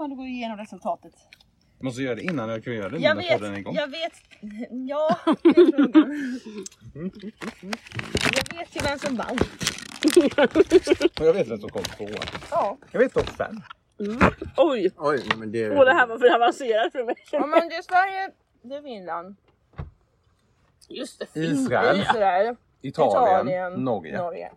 [0.00, 1.12] fortfarande gå igenom resultatet.
[1.80, 3.74] Måste göra det innan jag kan göra det Jag vet, igång.
[3.74, 4.12] jag vet.
[4.88, 6.30] Ja, det är frågan.
[8.36, 9.38] Jag vet ju vem som vann.
[11.20, 12.24] Och jag vet vem som kom tvåa.
[12.50, 12.76] Ja.
[12.90, 13.60] Jag vet topp fem.
[14.56, 14.90] Oj!
[14.96, 15.70] Oj, nej, men det...
[15.70, 17.14] Åh det här var för avancerat för mig.
[17.32, 18.30] ja men det är Sverige,
[18.62, 19.36] det är Finland,
[20.88, 24.18] Just det, Israel, Israel, Italien, Italien, Norge.
[24.18, 24.50] Norge.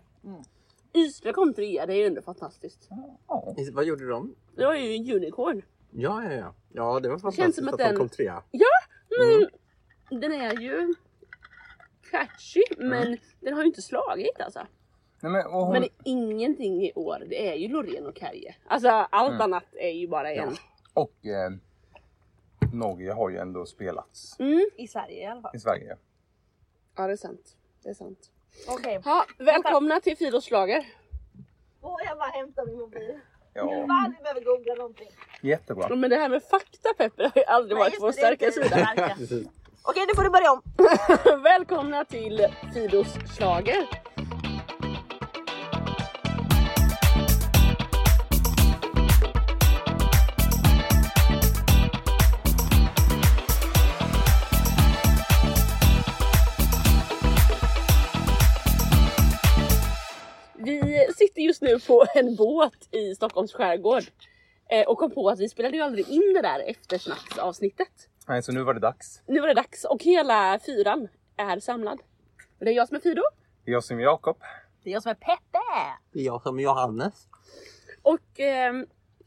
[0.94, 2.88] Israel kom trea, det är ju ändå fantastiskt.
[3.28, 3.56] Ja.
[3.74, 4.36] Vad gjorde de?
[4.56, 5.62] Det var ju en unicorn.
[5.92, 6.54] Ja, ja, ja.
[6.74, 8.44] Ja, det var känns fantastiskt som att, att de den- kom trea.
[8.52, 8.68] Ja,
[10.10, 10.94] men den är ju
[12.12, 14.60] catchy men den har ju inte slagit alltså.
[15.20, 18.56] Nej, men, hon, Men det är ingenting i år, det är ju Loreen och Kaje.
[18.68, 20.56] Alltså allt annat är ju bara en.
[20.94, 21.52] och eh,
[22.74, 24.70] Norge har ju ändå spelats Mm.
[24.78, 25.56] I Sverige i alla fall.
[25.56, 25.98] i Sverige.
[26.98, 27.58] Ja det är sant.
[27.84, 28.32] Det är sant.
[28.68, 29.00] Okej.
[29.06, 30.86] Ja, välkomna till Fidos schlager.
[31.82, 33.20] Åh jag bara hämtar min mobil.
[33.54, 35.08] Ja, Fan vi behöver googla någonting.
[35.42, 35.96] jättebra.
[35.96, 38.94] Men det här med fakta Pepper har ju aldrig varit på vår starka sida.
[39.18, 39.48] Precis.
[39.84, 40.62] Okej nu får du börja om.
[41.44, 43.88] Välkomna till Fidos schlager.
[61.64, 64.04] Nu på en båt i Stockholms skärgård
[64.70, 68.10] eh, och kom på att vi spelade ju aldrig in det där eftersnacksavsnittet.
[68.28, 69.22] Nej, så nu var det dags.
[69.28, 71.08] Nu var det dags och hela fyran
[71.38, 72.00] är samlad.
[72.60, 73.22] Och Det är jag som är Fido
[73.66, 74.38] Det är jag som är Jakob.
[74.84, 75.60] Det är jag som är Peppe.
[76.14, 77.28] Det är jag som är Johannes.
[78.02, 78.40] och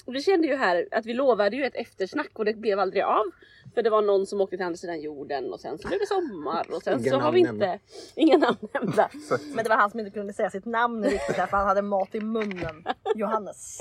[0.06, 3.02] ehm, vi kände ju här att vi lovade ju ett eftersnack och det blev aldrig
[3.02, 3.24] av.
[3.74, 6.06] För det var någon som åkte till andra sidan jorden och sen så blev det
[6.06, 7.78] sommar och sen Inga så har vi inte...
[8.14, 9.10] Inga namn nämnda.
[9.54, 12.14] Men det var han som inte kunde säga sitt namn riktigt därför han hade mat
[12.14, 12.84] i munnen.
[13.14, 13.78] Johannes.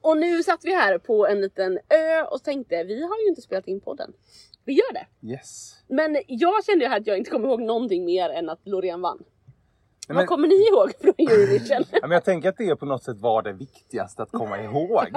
[0.00, 3.42] Och nu satt vi här på en liten ö och tänkte vi har ju inte
[3.42, 4.12] spelat in podden.
[4.64, 5.32] Vi gör det.
[5.32, 5.74] Yes.
[5.88, 9.00] Men jag kände ju här att jag inte kommer ihåg någonting mer än att Loreen
[9.00, 9.24] vann.
[10.08, 11.84] Nej, Vad men, kommer ni ihåg från Eurovision?
[11.92, 15.06] ja, men jag tänker att det på något sätt var det viktigaste att komma ihåg.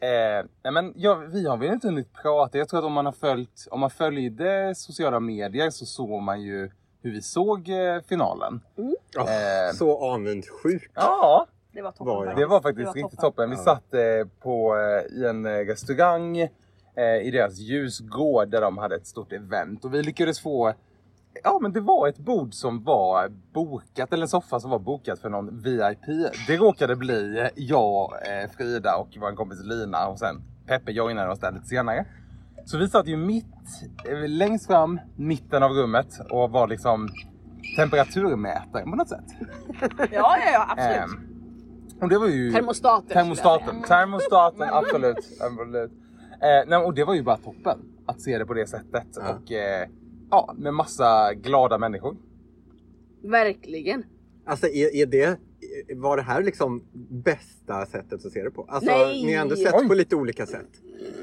[0.00, 2.58] eh, nej, men ja, vi har väl inte hunnit prata.
[2.58, 6.42] Jag tror att om man har följt, om man följde sociala medier så såg man
[6.42, 6.70] ju
[7.02, 8.60] hur vi såg eh, finalen.
[8.76, 9.72] Åh, Eh.
[9.74, 10.90] Så avundsjuk.
[10.94, 12.06] Ja, Det var toppen.
[12.06, 12.36] Var jag.
[12.36, 13.50] det var faktiskt riktigt toppen.
[13.50, 13.62] Vi Ja.
[13.62, 14.00] satt eh,
[14.42, 16.38] på, eh, i en eh, restaurang
[16.96, 20.72] eh, i deras ljusgård där de hade ett stort event och vi lyckades få
[21.44, 25.18] Ja men det var ett bord som var bokat, eller en soffa som var bokat
[25.18, 26.30] för någon VIP.
[26.46, 31.32] Det råkade bli eh, jag, eh, Frida och vår kompis Lina och sen Peppe joinade
[31.32, 32.06] oss där lite senare.
[32.64, 33.46] Så vi satt ju mitt,
[34.08, 37.08] eh, längst fram, mitten av rummet och var liksom
[37.76, 39.24] temperaturmätare på något sätt.
[39.98, 40.96] Ja, ja, ja absolut.
[40.96, 41.32] Ehm,
[42.00, 42.52] och det var ju...
[42.52, 43.08] Termostaten.
[43.08, 45.16] Termostaten, termostaten, absolut.
[45.40, 45.92] absolut.
[46.32, 49.06] Eh, nej, och det var ju bara toppen att se det på det sättet.
[49.14, 49.22] Ja.
[49.34, 49.88] Och eh,
[50.32, 52.16] ja, med massa glada människor.
[53.22, 54.04] Verkligen.
[54.46, 55.38] Alltså är, är det,
[55.94, 58.66] var det här liksom bästa sättet att se det på?
[58.68, 59.24] Alltså Nej.
[59.26, 59.88] ni har ändå sett Oj.
[59.88, 60.68] på lite olika sätt.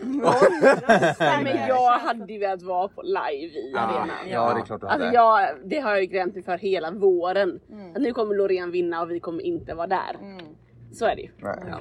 [1.19, 4.29] Nej, men jag hade ju velat vara på live i Ja, arenan.
[4.29, 5.03] Ja, det är klart du hade.
[5.03, 7.59] Alltså jag, det har jag ju gränt mig för hela våren.
[7.71, 7.95] Mm.
[7.95, 10.17] Att nu kommer Loreen vinna och vi kommer inte vara där.
[10.21, 10.45] Mm.
[10.93, 11.29] Så är det ju.
[11.37, 11.59] Nej.
[11.69, 11.79] Ja.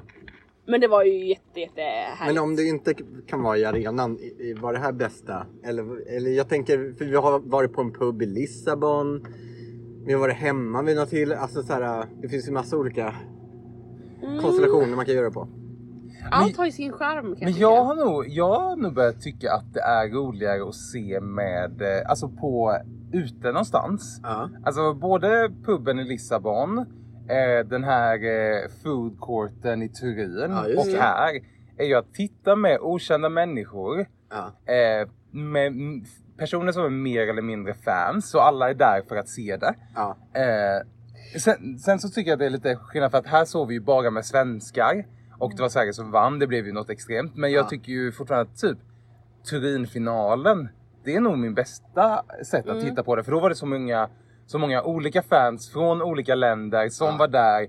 [0.68, 2.34] Men det var ju jätte, jätte härligt.
[2.34, 2.94] Men om det inte
[3.26, 4.18] kan vara i arenan,
[4.60, 5.46] var det här bästa?
[5.64, 9.26] Eller, eller jag tänker, för vi har varit på en pub i Lissabon.
[10.06, 11.32] Vi har varit hemma vid något till.
[11.32, 13.14] Alltså så här, det finns ju massa olika
[14.22, 14.38] Mm.
[14.42, 15.48] konstellationer man kan göra på.
[16.30, 19.52] Allt har ju sin charm kan Men jag har, nog, jag har nog börjat tycka
[19.52, 22.76] att det är roligare att se med, eh, alltså på
[23.12, 24.20] ute någonstans.
[24.22, 24.50] Ja.
[24.64, 26.84] Alltså både puben i Lissabon,
[27.28, 31.00] eh, den här eh, food courten i Turin Ja, och det.
[31.00, 31.40] här
[31.78, 34.72] är ju att titta med okända människor Ja.
[34.74, 35.72] eh, med
[36.38, 39.74] personer som är mer eller mindre fans och alla är där för att se det.
[39.94, 40.16] Ja.
[40.34, 40.86] Eh,
[41.40, 43.74] sen, sen så tycker jag att det är lite skillnad för att här såg vi
[43.74, 45.06] ju bara med svenskar
[45.38, 46.38] och det var Sverige som vann.
[46.38, 47.36] Det blev ju något extremt.
[47.36, 47.69] Men jag Ja.
[47.69, 48.78] tycker ju fortfarande att typ
[49.50, 50.69] Turinfinalen,
[51.04, 52.88] det är nog min bästa sätt att Mm.
[52.90, 53.24] titta på det.
[53.24, 54.08] För då var det så många,
[54.48, 57.16] så många olika fans från olika länder som Ja.
[57.16, 57.68] var där.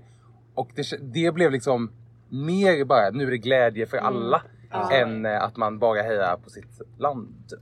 [0.54, 1.90] Och det, det blev liksom
[2.28, 4.42] mer bara, nu är det glädje för alla.
[4.70, 4.90] Ja.
[4.92, 7.44] Än eh, att man bara hejar på sitt land.
[7.48, 7.60] Typ.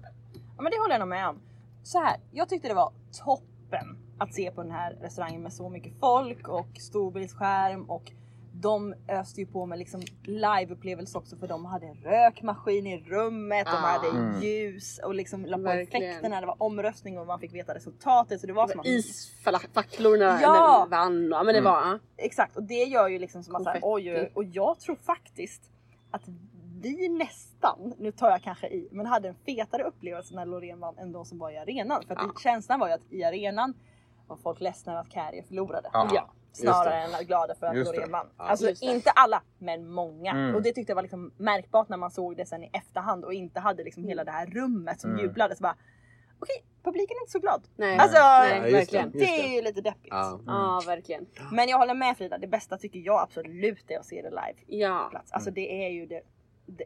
[0.57, 1.41] Ja men det håller jag nog med om.
[1.83, 2.93] Så här, jag tyckte det var
[3.25, 8.13] toppen att se på den här restaurangen med så mycket folk och storbildsskärm och
[8.61, 13.73] de öste ju på med liksom liveupplevelse också för de hade rökmaskin i rummet, de
[13.73, 13.77] Ah.
[13.77, 14.41] hade Mm.
[14.43, 18.47] ljus och liksom la på effekterna, det var omröstning och man fick veta resultatet så
[18.47, 20.87] det var som att Isfacklor när, Ja.
[20.91, 21.29] vann.
[21.31, 21.65] Ja men det Mm.
[21.73, 21.99] var...
[22.17, 24.33] Exakt och det gör ju liksom som att säga, oj, oj, oj Konfetti.
[24.35, 25.71] och jag tror faktiskt
[26.11, 26.23] att
[26.83, 30.99] vi nästan, nu tar jag kanske i, men hade en fetare upplevelse när Loreen vann
[30.99, 32.03] än de som var i arenan.
[32.07, 32.41] För att Ja.
[32.43, 33.75] känslan var ju att i arenan
[34.27, 35.91] var folk ledsna över att Carrie förlorade.
[35.93, 36.11] Ja.
[36.15, 36.29] Ja.
[36.53, 38.13] Snarare än glada för att Just Loreen det.
[38.13, 38.27] vann.
[38.39, 38.45] Ja.
[38.45, 38.83] Alltså det.
[38.83, 40.31] inte alla, men många.
[40.31, 40.55] Mm.
[40.55, 43.35] Och det tyckte jag var liksom märkbart när man såg det sen i efterhand och
[43.35, 45.23] inte hade liksom hela det här rummet som Mm.
[45.23, 45.57] jublade.
[45.57, 45.77] Så bara,
[46.41, 47.63] Okej, publiken är inte så glad.
[47.77, 48.71] Nej, Alltså, nej det.
[48.79, 49.11] verkligen.
[49.11, 50.09] Det Just är ju lite deppigt.
[50.11, 50.41] Ja.
[50.47, 51.27] Ja, verkligen.
[51.53, 54.55] Men jag håller med Frida, det bästa tycker jag absolut är att se det live
[54.85, 55.01] Ja.
[55.05, 55.33] på plats.
[55.33, 56.21] Alltså det är ju det,
[56.69, 56.85] det,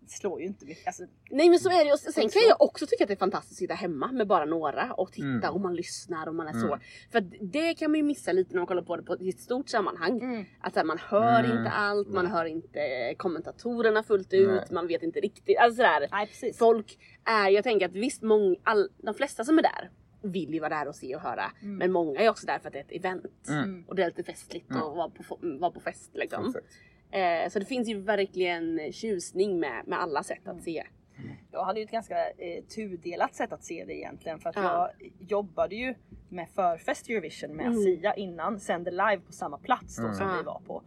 [0.00, 0.86] det slår ju inte mycket.
[0.86, 1.92] Alltså, Nej men så är det.
[1.92, 4.44] Och Sen kan jag också tycka att det är fantastiskt att sitta hemma med bara
[4.44, 5.50] några och titta Mm.
[5.54, 6.68] och man lyssnar och man är Mm.
[6.68, 6.78] så.
[7.12, 9.68] För det kan man ju missa lite när man kollar på det på ett stort
[9.68, 10.20] sammanhang.
[10.20, 10.44] mm.
[10.60, 11.58] Att här, man hör Mm.
[11.58, 14.64] inte allt, man hör inte kommentatorerna fullt ut, Nej.
[14.70, 15.58] man vet inte riktigt.
[15.58, 16.08] Alltså sådär.
[16.42, 16.52] Nej.
[16.58, 19.90] Folk är, jag tänker att visst, mång, all, de flesta som är där
[20.22, 21.44] vill ju vara där och se och höra.
[21.62, 21.76] Mm.
[21.76, 23.48] Men många är också där för att det är ett event.
[23.48, 23.84] Mm.
[23.88, 24.82] Och det är lite festligt Mm.
[24.82, 26.46] att vara på, vara på fest liksom.
[26.46, 26.66] Exakt.
[27.10, 30.56] Eh, så det finns ju verkligen tjusning med, med alla sätt Mm.
[30.56, 30.84] att se.
[31.50, 34.90] Jag hade ju ett ganska eh, tudelat sätt att se det egentligen för att Ja.
[35.00, 35.94] jag jobbade ju
[36.28, 37.78] med förfest Eurovision med Mm.
[37.82, 40.14] Sia innan, sände live på samma plats då Mm.
[40.14, 40.82] som vi var på.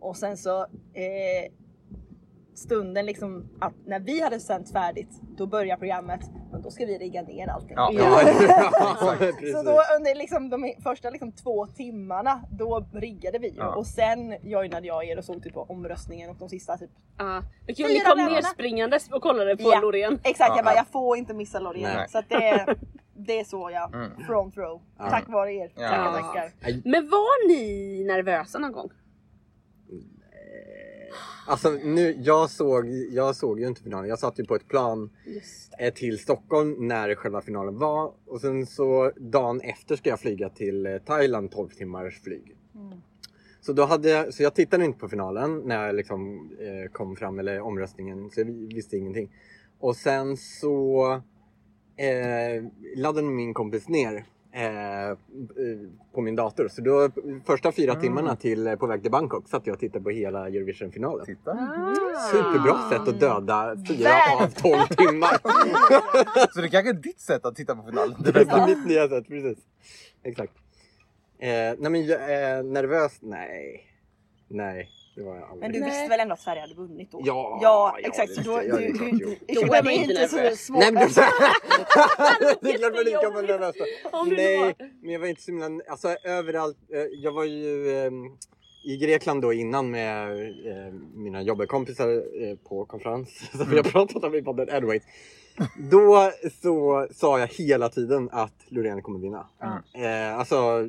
[0.00, 0.60] Och sen så
[0.94, 1.52] eh,
[2.58, 6.20] stunden liksom att när vi hade sänt färdigt då börjar programmet
[6.52, 7.72] men då ska vi rigga ner allting.
[7.76, 7.90] Ja.
[7.92, 8.22] Ja,
[8.78, 9.16] ja,
[9.52, 14.86] Så då under liksom de första liksom två timmarna då riggade vi och sen joinade
[14.86, 17.42] jag er och såg typ på omröstningen och de sista typ Ja.
[17.76, 19.80] Fyra ni kom ner springandes och kollade på Ja.
[19.80, 20.18] Loreen.
[20.24, 20.76] Exakt, Ja, jag bara ja.
[20.80, 21.82] jag får inte missa Loreen.
[21.96, 22.08] Nej.
[22.08, 22.76] Så att det,
[23.16, 24.10] det är så jag Mm.
[24.26, 24.80] front row.
[24.98, 25.72] Tack vare er.
[25.74, 25.88] Ja.
[25.88, 26.52] Tackar tackar.
[26.84, 28.90] Men var ni nervösa någon gång?
[31.46, 34.08] Alltså nu, jag såg, jag såg ju inte finalen.
[34.08, 35.10] Jag satt ju på ett plan
[35.78, 38.12] eh, till Stockholm när själva finalen var.
[38.26, 42.56] Och sen så dagen efter ska jag flyga till eh, Thailand 12 timmars flyg.
[42.74, 42.98] Mm.
[43.60, 47.16] Så, då hade jag, så jag tittade inte på finalen när jag liksom, eh, kom
[47.16, 49.30] fram, eller omröstningen, så jag visste ingenting.
[49.78, 51.12] Och sen så
[51.96, 52.64] eh,
[52.96, 54.24] laddade min kompis ner
[54.56, 55.16] eh, eh,
[56.14, 56.68] på min dator.
[56.68, 57.10] Så då
[57.46, 58.02] första fyra Mm.
[58.02, 61.26] timmarna till eh, på väg till Bangkok satt jag och tittade på hela Eurovision-finalen.
[61.26, 61.50] Titta.
[61.50, 62.20] Ah.
[62.32, 64.10] Superbra sätt att döda fyra
[64.40, 65.38] av tolv timmar.
[66.54, 68.16] Så det kanske är ditt sätt att titta på finalen.
[68.18, 69.58] Det är mitt nya sätt, precis.
[70.22, 70.52] Exakt.
[71.38, 73.18] Eh, nej men är nervös?
[73.20, 73.82] Nej.
[74.48, 75.58] Nej, det var jag.
[75.60, 75.90] Men du Nej.
[75.90, 77.20] visste väl ändå att Sverige hade vunnit då?
[77.24, 78.36] Ja, ja ja, exakt.
[78.36, 78.66] det Så då, jag.
[78.66, 79.28] Ja, du, det du, jo.
[79.48, 80.66] du, Då det är är man inte så nervös.
[80.66, 80.78] svårt.
[80.78, 81.14] Nej men det
[82.62, 83.48] det är klart man lika Jättejobbigt.
[83.50, 83.74] nervös.
[84.12, 85.66] Om du Nej, var- men jag var inte så himla...
[85.88, 86.76] Alltså överallt.
[86.94, 88.10] eh, Jag var ju eh,
[88.84, 92.08] i Grekland då innan med eh, mina jobbarkompisar
[92.42, 93.50] eh, på konferens.
[93.56, 94.70] Som vi har pratat om i podden.
[94.70, 95.02] Anyways.
[95.90, 96.30] Då
[96.62, 99.46] så sa jag hela tiden att Loreen kommer vinna.
[99.94, 100.32] Mm.
[100.32, 100.88] Eh, alltså,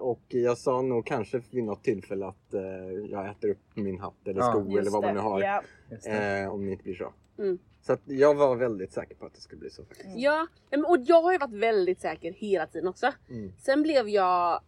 [0.00, 2.62] och jag sa nog kanske vid något tillfälle att eh,
[3.10, 4.50] jag äter upp min hatt eller Ja.
[4.52, 5.40] sko eller Just vad man nu har.
[5.40, 5.62] Ja.
[6.10, 7.12] Eh, om det inte blir så.
[7.38, 7.58] Mm.
[7.80, 9.84] Så att jag var väldigt säker på att det skulle bli så.
[9.84, 10.16] faktiskt.
[10.16, 10.46] Ja,
[10.88, 13.12] och jag har ju varit väldigt säker hela tiden också.
[13.30, 13.52] Mm.
[13.58, 14.60] Sen blev jag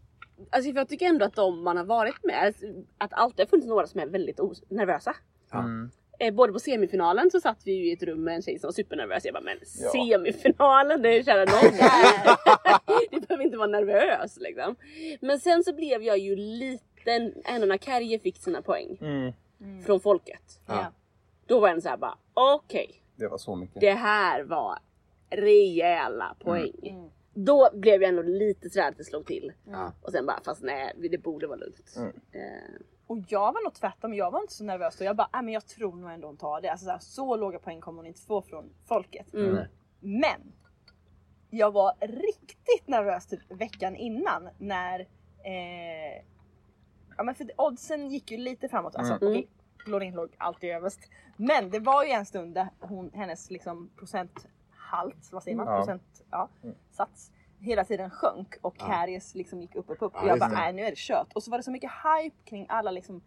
[0.51, 2.55] Alltså för jag tycker ändå att de man har varit med,
[2.99, 5.17] att alltid har funnits några som är väldigt nervösa.
[5.53, 5.91] Mm.
[6.21, 8.69] Eh, både på semifinalen så satt vi ju i ett rum med en tjej som
[8.69, 9.25] var supernervös.
[9.25, 9.91] Jag bara, men Ja.
[9.93, 11.47] semifinalen, det är kära någon
[11.79, 13.11] där.
[13.11, 14.77] Du behöver inte vara nervös liksom.
[15.21, 19.33] Men sen så blev jag ju lite, ändå när Kärje fick sina poäng Mm.
[19.61, 19.83] Mm.
[19.83, 20.61] från folket.
[20.67, 20.87] Ja.
[21.47, 23.81] Då var jag så här bara, okej, Det var så mycket.
[23.81, 24.79] det här var
[25.31, 26.73] rejäla poäng.
[26.83, 27.11] Mm.
[27.35, 29.53] Då blev jag ändå lite sådär att det slog till.
[29.71, 29.93] Ja.
[30.03, 31.95] Och sen bara, fast nej, det borde vara lugnt.
[31.97, 32.09] Mm.
[32.33, 35.05] Eh, Och jag var nog tvärtom, jag var inte så nervös då.
[35.05, 36.69] Jag bara, äh, men jag tror nog ändå hon tar det.
[36.71, 39.35] Alltså, så, här, så låga poäng kommer hon inte få från folket.
[39.35, 39.65] mm.
[40.01, 40.53] Men
[41.51, 45.01] jag var riktigt nervös typ veckan innan när
[45.45, 46.23] eh,
[47.17, 48.97] Ja men för oddsen gick ju lite framåt.
[48.97, 49.29] Alltså Mm.
[49.29, 49.49] okej,
[49.87, 51.01] Loreen låg alltid överst.
[51.37, 55.67] Men det var ju en stund där hon, hennes liksom procenthalt, vad säger man?
[55.67, 55.77] Ja.
[55.77, 56.75] Procent, ja, Mm.
[56.91, 58.87] sats hela tiden sjönk och Ja.
[58.87, 60.13] Carries liksom gick upp upp upp.
[60.15, 61.33] Ja, och jag bara nej nu är det kört.
[61.33, 63.23] Och så var det så mycket hype kring alla liksom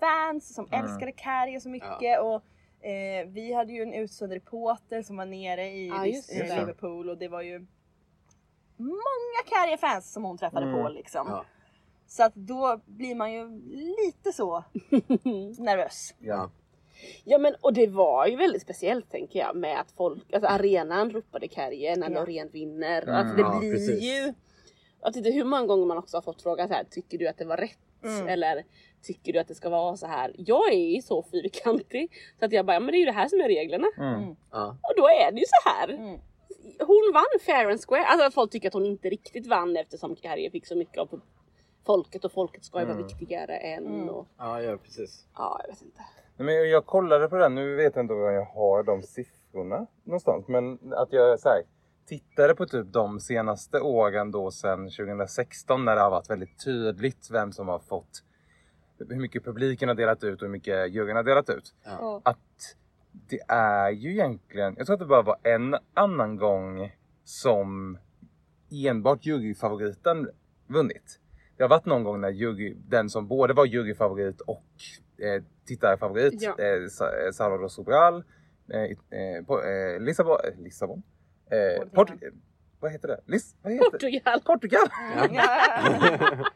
[0.00, 0.84] fans som Mm.
[0.84, 2.20] älskade Carrie så mycket.
[2.20, 2.42] Och
[2.86, 6.56] eh, vi hade ju en utsänd reporter som var nere i Ja, eh, det.
[6.60, 7.66] Liverpool och det var ju
[8.76, 10.82] många Carrie-fans som hon träffade Mm.
[10.82, 11.26] på liksom.
[11.28, 11.44] Ja.
[12.06, 13.60] Så att då blir man ju
[13.96, 14.64] lite så
[15.58, 16.14] nervös.
[16.18, 16.50] Ja.
[17.24, 21.10] Ja men och det var ju väldigt speciellt tänker jag med att folk, alltså arenan
[21.10, 22.20] ropade Kärje när Ja.
[22.20, 23.02] Loreen vinner.
[23.02, 24.02] Mm, alltså det ja, blir precis.
[24.02, 24.32] ju...
[25.00, 27.28] Jag vet inte hur många gånger man också har fått frågan så här, tycker du
[27.28, 27.78] att det var rätt?
[28.04, 28.28] Mm.
[28.28, 28.64] Eller
[29.02, 30.34] tycker du att det ska vara så här?
[30.38, 33.12] Jag är ju så fyrkantig så att jag bara, ja, men det är ju det
[33.12, 33.86] här som är reglerna.
[33.98, 34.36] Mm.
[34.50, 34.76] Ja.
[34.82, 35.88] Och då är det ju så här.
[35.88, 36.18] Mm.
[36.86, 38.04] Hon vann fair and square.
[38.04, 41.20] Alltså folk tycker att hon inte riktigt vann eftersom Kärje fick så mycket av
[41.86, 43.06] folket och folket ska ju vara Mm.
[43.06, 44.08] viktigare än Mm.
[44.08, 45.26] och Ja, ja, precis.
[45.36, 46.00] ja, jag vet inte.
[46.40, 49.86] Nej, men jag kollade på den, nu vet jag inte om jag har de siffrorna
[50.04, 50.48] någonstans.
[50.48, 51.62] Men att jag så här,
[52.06, 57.30] tittade på typ de senaste åren då sedan 2016 när det har varit väldigt tydligt
[57.30, 58.24] vem som har fått
[59.08, 61.74] hur mycket publiken har delat ut och hur mycket juryn har delat ut.
[61.84, 62.20] Ja.
[62.24, 62.76] Att
[63.12, 66.92] det är ju egentligen, jag tror att det bara var en annan gång
[67.24, 67.98] som
[68.86, 70.30] enbart juryfavoriten
[70.66, 71.20] vunnit.
[71.56, 74.64] Det har varit någon gång när jury, den som både var juryfavorit och
[75.20, 76.54] eh, tittarfavorit, Ja.
[76.58, 78.24] eh, eh, Salvador Sobral,
[78.68, 81.02] eh, eh, eh, Lissabon, Lissabon?
[81.50, 81.80] Eh.
[81.94, 82.10] Port,
[82.80, 83.20] vad heter det?
[83.26, 83.90] Lis, vad heter?
[83.90, 84.40] Portugal.
[84.40, 84.86] Portugal!
[85.30, 85.42] Ja.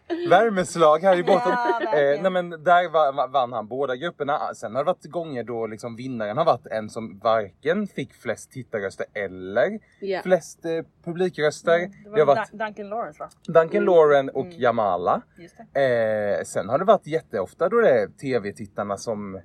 [0.30, 1.52] Värmeslag här i botten.
[1.52, 2.22] Ja, eh, verkligen.
[2.22, 4.54] nej men där va- va- vann han båda grupperna.
[4.54, 8.50] Sen har det varit gånger då liksom vinnaren har varit en som varken fick flest
[8.50, 10.20] tittarröster eller Ja.
[10.22, 10.70] flest eh,
[11.04, 11.78] publikröster.
[11.78, 13.28] Det Det har var varit Dun- Duncan Lawrence va?
[13.60, 14.60] Duncan Lauren och Mm.
[14.60, 15.22] Jamala.
[15.38, 16.36] Just det.
[16.38, 19.40] Eh, sen har det varit jätteofta då det är tv-tittarna som,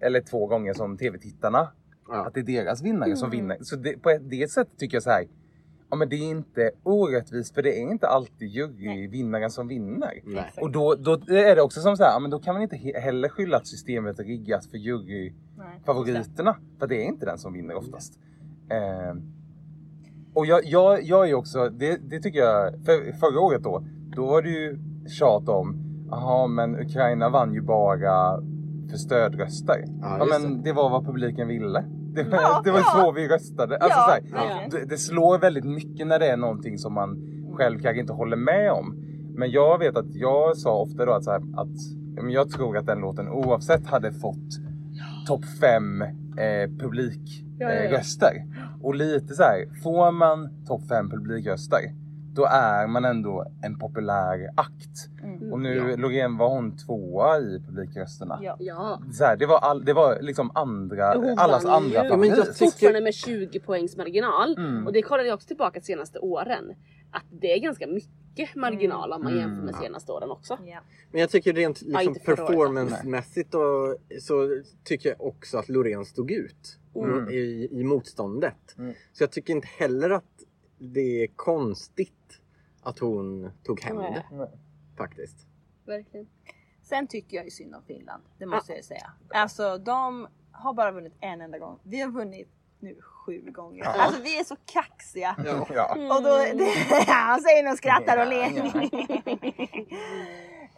[0.00, 1.72] eller två gånger som tv-tittarna,
[2.08, 2.26] Ja.
[2.26, 3.38] att det är deras vinnare som Mm.
[3.40, 3.58] vinner.
[3.60, 5.24] Så det, på det sättet tycker jag så här.
[5.90, 10.20] Ja men det är inte orättvist för det är inte alltid juryvinnaren som vinner.
[10.24, 10.52] Nej.
[10.60, 12.76] Och då, då är det också som så här, ja, men då kan man inte
[12.76, 16.56] he- heller skylla att systemet är riggat för juryfavoriterna.
[16.78, 18.18] För det är inte den som vinner oftast.
[18.70, 19.14] Eh,
[20.34, 23.84] och jag, jag, jag är ju också, det, det tycker jag, för förra året då,
[24.16, 24.78] då var det ju
[25.08, 25.76] tjat om,
[26.10, 28.40] jaha men Ukraina vann ju bara
[28.90, 29.84] för stödröster.
[30.00, 31.84] Ja, Ja, men det var vad publiken ville.
[32.14, 32.84] Det var, Ja, det var ja.
[32.84, 33.76] så vi röstade.
[33.76, 34.70] Alltså, Ja, här, verkligen.
[34.70, 37.16] det, det slår väldigt mycket när det är någonting som man
[37.56, 38.96] själv kanske inte håller med om.
[39.34, 41.76] Men jag vet att jag sa ofta då att, så här, att
[42.16, 44.60] ja, jag tror att den låten oavsett hade fått
[45.26, 47.54] topp fem eh, publikröster.
[47.58, 48.60] Ja, ja, ja.
[48.60, 51.80] Eh, och lite så här, får man topp fem publikröster
[52.34, 55.08] då är man ändå en populär akt.
[55.40, 55.52] Mm.
[55.52, 55.96] Och nu Ja.
[55.96, 58.38] Loreen var hon tvåa i publikrösterna.
[58.42, 58.56] Ja.
[58.60, 59.02] Ja.
[59.12, 62.10] Så här, det, var all, det var liksom andra, Hon allas vann andra ju.
[62.10, 64.56] Ja, men jag Fortfarande med 20 poängs marginal.
[64.58, 64.86] Mm.
[64.86, 66.74] Och det kollade jag också tillbaka de senaste åren.
[67.12, 69.44] Att det är ganska mycket marginal om man Mm.
[69.44, 70.58] jämför med senaste åren också.
[70.66, 70.80] Ja.
[71.12, 76.76] Men jag tycker rent liksom, performancemässigt och, så tycker jag också att Loreen stod ut
[76.96, 77.28] Mm.
[77.28, 78.78] i, i motståndet.
[78.78, 78.94] Mm.
[79.12, 80.24] Så jag tycker inte heller att
[80.78, 82.40] det är konstigt
[82.82, 84.26] att hon tog hem Nej.
[84.30, 84.50] det.
[85.00, 85.46] Faktiskt.
[85.86, 86.28] Verkligen.
[86.82, 88.22] Sen tycker jag ju synd om Finland.
[88.38, 89.12] Det måste jag ju säga.
[89.28, 91.78] Alltså de har bara vunnit en enda gång.
[91.82, 93.84] Vi har vunnit nu sju gånger.
[93.84, 93.90] Ja.
[93.90, 95.36] Alltså vi är så kaxiga.
[95.44, 95.94] Ja.
[96.16, 98.50] Och då, det, han säger nog och skrattar och ler.
[98.50, 98.80] Ja,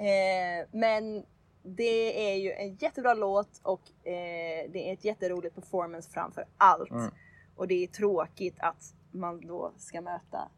[0.06, 1.24] eh, men
[1.62, 6.90] det är ju en jättebra låt och eh, det är ett jätteroligt performance framför allt.
[6.90, 7.10] Mm.
[7.56, 10.48] Och det är tråkigt att man då ska möta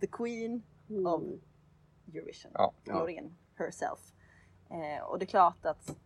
[0.00, 1.06] the Queen Mm.
[1.06, 1.22] of
[2.14, 2.50] Eurovision.
[2.54, 2.72] Ja.
[2.84, 4.12] Loreen herself.
[4.70, 5.96] Eh, och det är klart att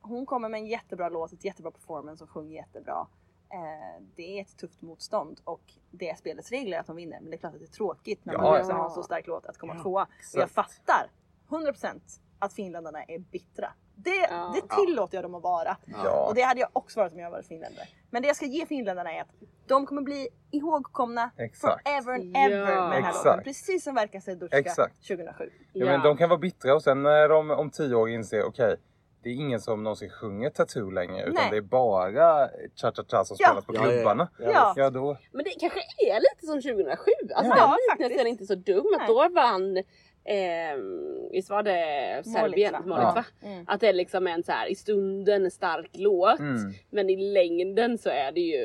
[0.00, 3.06] hon kommer med en jättebra låt, ett jättebra performance och sjunger jättebra.
[3.50, 7.20] Eh, det är ett tufft motstånd och det är spelets regler att de vinner.
[7.20, 8.74] Men det är klart att det är tråkigt när Ja, man ja.
[8.74, 10.02] har en så stark låt att komma Ja, tvåa.
[10.02, 11.10] Och jag fattar
[11.48, 13.72] 100% att finländarna är bittra.
[13.94, 14.54] Det, Ja.
[14.54, 15.76] det tillåter jag dem att vara.
[16.04, 16.26] Ja.
[16.28, 17.86] Och det hade jag också varit om jag varit finländare.
[18.10, 19.28] Men det jag ska ge finländarna är att
[19.66, 21.88] de kommer bli ihågkomna Exakt.
[21.88, 22.40] forever and Ja.
[22.46, 23.24] ever med den här Exakt.
[23.24, 23.44] låten.
[23.44, 25.06] Precis som Verka Sedutska Exakt.
[25.08, 25.50] 2007.
[25.72, 28.76] Ja, men de kan vara bittra och sen när de om tio år inser okej
[29.22, 31.48] det är ingen som någonsin sjunger Tattoo längre utan Nej.
[31.50, 33.46] det är bara cha-cha-cha som Ja.
[33.48, 33.92] spelas på Ja, ja, ja.
[33.92, 34.28] klubbarna.
[34.38, 34.72] Ja.
[34.76, 35.16] Ja, då.
[35.32, 37.10] Men det kanske är lite som 2007.
[37.34, 37.98] Alltså Ja, den faktiskt.
[37.98, 38.86] liknelsen är inte så dum.
[38.94, 39.08] Att Nej.
[39.08, 39.82] då vann,
[40.28, 42.72] ehm, visst var det Serbien?
[42.72, 42.80] va?
[42.86, 43.12] Målet, Ja.
[43.14, 43.24] va?
[43.42, 43.64] Mm.
[43.68, 46.38] Att det är liksom en så här i stunden en stark låt.
[46.40, 46.72] Mm.
[46.90, 48.64] Men i längden så är det ju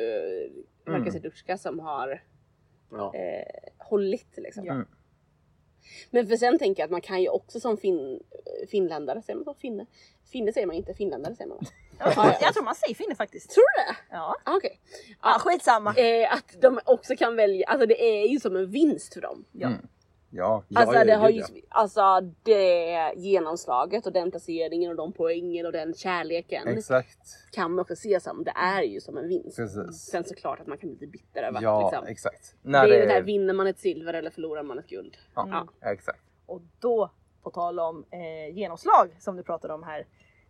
[0.87, 0.99] Mm.
[0.99, 2.23] Marcus Eduska som har
[2.91, 3.13] Ja.
[3.15, 4.65] eh, hållit liksom.
[4.65, 4.73] Ja.
[4.73, 4.87] Mm.
[6.11, 8.19] Men för sen tänker jag att man kan ju också som fin,
[8.71, 9.53] finländare, säger man så?
[9.53, 9.85] Finne?
[10.31, 11.65] Finne säger man inte, finländare säger man va?
[11.99, 13.49] Jag, tror, jag tror man säger finne faktiskt.
[13.51, 13.97] Tror du det?
[14.15, 14.35] Ja.
[14.45, 14.79] Ah, Okej.
[15.21, 15.93] ja, skitsamma.
[15.95, 19.45] Eh, att de också kan välja, alltså det är ju som en vinst för dem.
[19.51, 19.67] Ja.
[19.67, 19.87] Mm.
[20.35, 20.63] Ja.
[20.69, 25.65] Ja, Alltså ja, det har ju, alltså det genomslaget och den placeringen och de poängen
[25.65, 27.19] och den kärleken Exakt.
[27.51, 29.57] kan man också se som, det är ju som en vinst.
[29.57, 29.97] Precis.
[29.97, 32.55] Sen såklart att man kan bli lite bitter över Ja, att liksom, exakt.
[32.63, 35.17] det När är det där, vinner man ett silver eller förlorar man ett guld?
[35.35, 35.47] Ja,
[35.81, 35.89] Ja.
[35.91, 36.19] exakt.
[36.45, 37.11] Och då,
[37.43, 40.05] på tal om eh, genomslag som du pratade om här.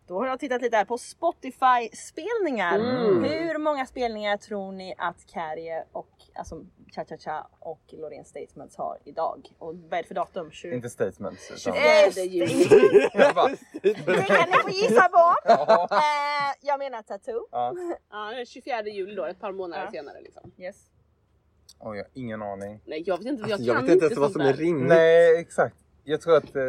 [0.08, 2.80] Då har jag tittat lite här på Spotify-spelningar.
[2.80, 3.24] Mm.
[3.24, 8.78] Hur många spelningar tror ni att Carrie och alltså Cha Cha Cha och Loreen Statements
[8.78, 9.48] har idag?
[9.58, 10.52] Och vad är det för datum?
[10.52, 10.76] 20...
[10.76, 11.52] Inte statements.
[11.52, 11.74] Utan...
[11.74, 13.10] Eh, Fjärde juli.
[13.14, 13.50] Jag bara,
[13.82, 15.36] Det kan ni få gissa på!
[15.46, 15.88] ja.
[15.92, 17.48] Eh, jag menar Tattoo.
[17.52, 17.74] Ja.
[18.12, 19.92] Ja, det är 24 juli då, ett par månader Ja.
[19.92, 20.52] senare liksom.
[20.58, 20.76] Yes.
[21.80, 22.80] Oj, jag har ingen aning.
[22.86, 24.88] Nej jag vet inte, jag Alltså, jag vet inte ens inte vad som är rimligt.
[24.90, 25.76] Nej, exakt.
[26.04, 26.56] Jag tror att...
[26.56, 26.62] Eh,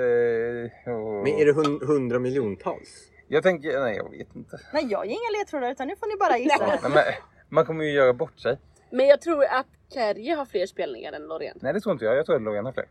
[0.94, 1.22] oh.
[1.22, 3.10] Men är det hun- hundra miljontals?
[3.34, 4.60] Jag tänker, nej jag vet inte.
[4.72, 6.66] Nej jag ger inga ledtrådar utan nu får ni bara gissa.
[6.66, 7.14] Nej, men,
[7.48, 8.58] man kommer ju göra bort sig.
[8.90, 11.58] Men jag tror att Kerje har fler spelningar än Loreen.
[11.62, 12.16] Nej det tror inte jag.
[12.16, 12.88] Jag tror att Loreen har fler.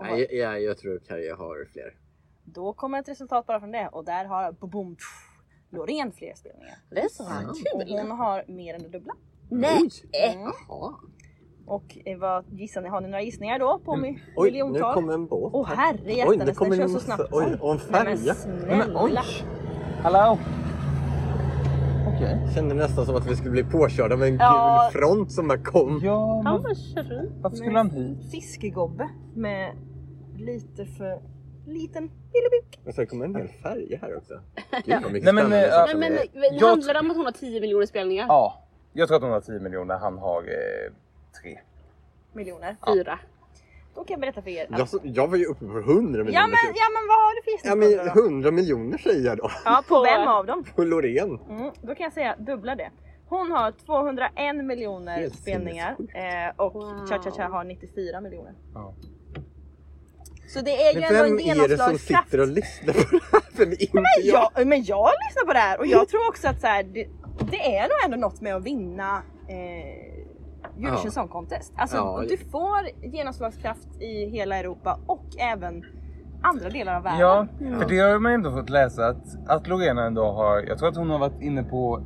[0.00, 1.94] Nej, ja, jag tror Karja har fler.
[2.44, 4.96] Då kommer ett resultat bara från det och där har boom,
[5.70, 6.74] Loreen fler spelningar.
[6.90, 7.98] Det är så Och kul!
[7.98, 9.14] hon har mer än det dubbla.
[9.50, 9.90] Nej!
[10.12, 10.52] Mm.
[10.68, 10.94] Jaha.
[11.66, 12.88] Och eh, vad gissar ni?
[12.88, 14.16] Har ni några gissningar då på Mm.
[14.36, 15.50] Oj, nu kommer en båt.
[15.54, 15.76] Åh här.
[15.76, 17.22] herre nu den kommer kör en så snabbt.
[17.32, 18.34] Oj, och en färja.
[18.66, 19.10] Nej, men oj.
[19.10, 19.22] snälla.
[20.02, 20.38] Hallå?
[22.14, 22.38] Okej.
[22.54, 24.90] Kände nästan som att vi skulle bli påkörda av en Ja.
[24.92, 26.00] gul front som bara kom.
[26.04, 27.30] Ja, men vad kör du?
[27.42, 28.30] varför skulle han hit?
[28.30, 29.76] Fiskegobbe med
[30.36, 31.20] lite för
[31.66, 32.02] liten
[32.32, 32.80] lillebuk.
[32.84, 34.34] Men sen kommer en hel färja här också.
[34.84, 38.26] Gud Nej, men, saker Nej men handlar det om att hon har 10 miljoner spelningar?
[38.28, 39.98] Ja, jag tror att hon har 10 miljoner.
[39.98, 40.92] Han har eh,
[41.42, 41.58] tre.
[42.32, 42.76] miljoner.
[42.94, 43.18] Fyra.
[43.94, 44.66] Då kan jag berätta för er.
[44.70, 46.32] att- jag, jag var ju uppe på 100 miljoner.
[46.32, 46.76] Ja men, typ.
[46.76, 48.22] ja men vad har du för ja, gissningsfrågor men då?
[48.32, 49.50] 100 miljoner säger jag då.
[49.64, 50.64] Ja, på vem av dem?
[50.76, 51.38] På Loreen.
[51.48, 52.90] Mm, då kan jag säga dubbla det.
[53.28, 56.16] Hon har 201 miljoner Helt spelningar sinnessjukt.
[56.58, 57.06] eh, och Wow.
[57.08, 58.52] Cha Cha Cha har 94 miljoner.
[58.74, 58.94] Ja.
[60.48, 62.24] Så det är ju Men ändå vem en är det som genomslagskraft.
[62.30, 63.40] sitter och lyssnar på det här?
[63.56, 64.50] För det är inte jag.
[64.54, 67.06] Ja, men jag lyssnar på det här och jag tror också att så här, det,
[67.50, 70.11] det är nog ändå något med att vinna eh,
[70.82, 71.10] Eurovision Ja.
[71.10, 71.72] Song Contest.
[71.76, 72.24] Alltså Ja.
[72.28, 72.78] du får
[73.12, 75.84] genomslagskraft i hela Europa och även
[76.42, 77.20] andra delar av världen.
[77.20, 77.46] Ja,
[77.80, 80.96] för det har man ändå fått läsa att, att Lorena ändå har, jag tror att
[80.96, 82.02] hon har varit inne på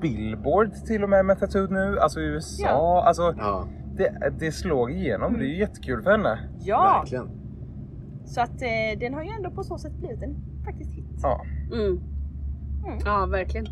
[0.00, 2.62] Billboard till och med med Tattoo nu, alltså i USA.
[2.66, 3.02] Ja.
[3.06, 3.66] Alltså Ja,
[3.96, 6.38] det, det slår igenom, det är ju jättekul för henne.
[6.60, 7.30] Ja, verkligen.
[8.24, 11.04] så att eh, den har ju ändå på så sätt blivit en faktiskt hit.
[11.22, 11.40] Ja.
[11.72, 11.86] Mm.
[12.86, 12.98] Mm.
[13.04, 13.66] Ja verkligen.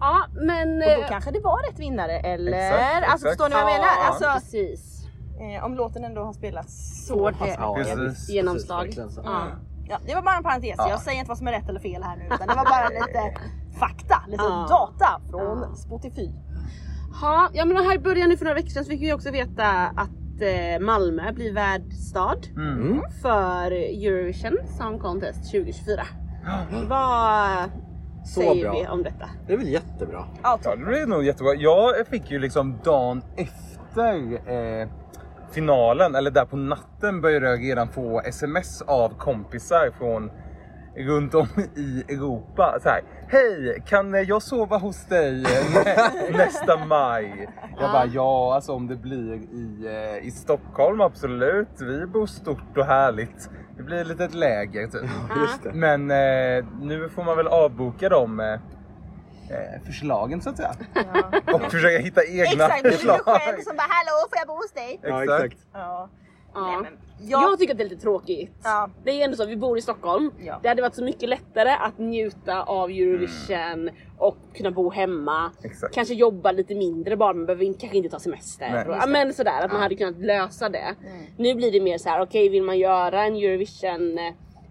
[0.00, 0.68] Ja men...
[0.82, 2.52] Och då eh, kanske det var rätt vinnare eller?
[2.72, 3.42] Exakt, alltså exakt.
[3.42, 3.86] förstår ni vad jag menar?
[4.00, 5.04] ja, Alltså, precis.
[5.40, 8.28] eh, om låten ändå har spelats så Precis.
[8.30, 8.84] Genomslag.
[8.86, 9.18] Precis.
[9.24, 9.42] Ja.
[9.90, 10.88] Ja, det var bara en parentes, Ja.
[10.90, 12.88] jag säger inte vad som är rätt eller fel här nu utan det var bara
[13.06, 13.34] lite
[13.78, 14.66] fakta, lite Ja.
[14.68, 15.74] data från Ja.
[15.76, 16.30] Spotify.
[17.20, 19.30] Ha, ja men här i början nu för några veckor sedan så fick vi också
[19.30, 22.80] veta att eh, Malmö blir värdstad Mm.
[22.82, 23.00] Mm.
[23.22, 26.02] för Eurovision Song Contest 2024.
[26.88, 27.70] Vad
[28.24, 28.72] Så säger bra.
[28.80, 29.28] vi om detta?
[29.46, 30.24] Det är väl jättebra.
[30.42, 31.54] Ja, Ja, det blir nog jättebra.
[31.54, 34.32] Jag fick ju liksom dagen efter
[34.82, 34.88] eh,
[35.52, 40.30] finalen, eller där på natten började jag redan få sms av kompisar från
[40.96, 42.78] runt om i Europa.
[42.82, 47.48] Så här, Hej, kan jag sova hos dig eh, nä- nästa maj?
[47.80, 49.86] Jag bara, ja alltså om det blir i,
[50.20, 51.68] eh, i Stockholm absolut.
[51.80, 53.50] Vi bor stort och härligt.
[53.78, 55.02] Det blir lite ett läger typ.
[55.36, 55.72] Just det.
[55.72, 60.74] Men eh, nu får man väl avboka de eh, eh, förslagen så att säga.
[60.94, 61.54] Ja.
[61.54, 63.20] Och försöka hitta egna Exakt, det är förslag.
[63.26, 65.00] du själv som bara hallå får jag bo hos dig?
[65.02, 65.66] Ja, Exakt.
[66.58, 66.80] Ja.
[66.82, 66.90] Nej,
[67.20, 68.52] men, Jag jag, tycker att det är lite tråkigt.
[68.64, 68.90] Ja.
[69.04, 70.30] Det är ändå så, vi bor i Stockholm.
[70.38, 70.58] Ja.
[70.62, 75.50] Det hade varit så mycket lättare att njuta av Eurovision och kunna bo hemma.
[75.62, 75.94] Exakt.
[75.94, 78.70] Kanske jobba lite mindre bara, man behöver inte- kanske inte ta semester.
[78.86, 79.02] Nej.
[79.02, 80.78] Och, men sådär, att man hade kunnat lösa det.
[81.06, 81.22] Mm.
[81.36, 84.18] Nu blir det mer så här: okej vill man göra en Eurovision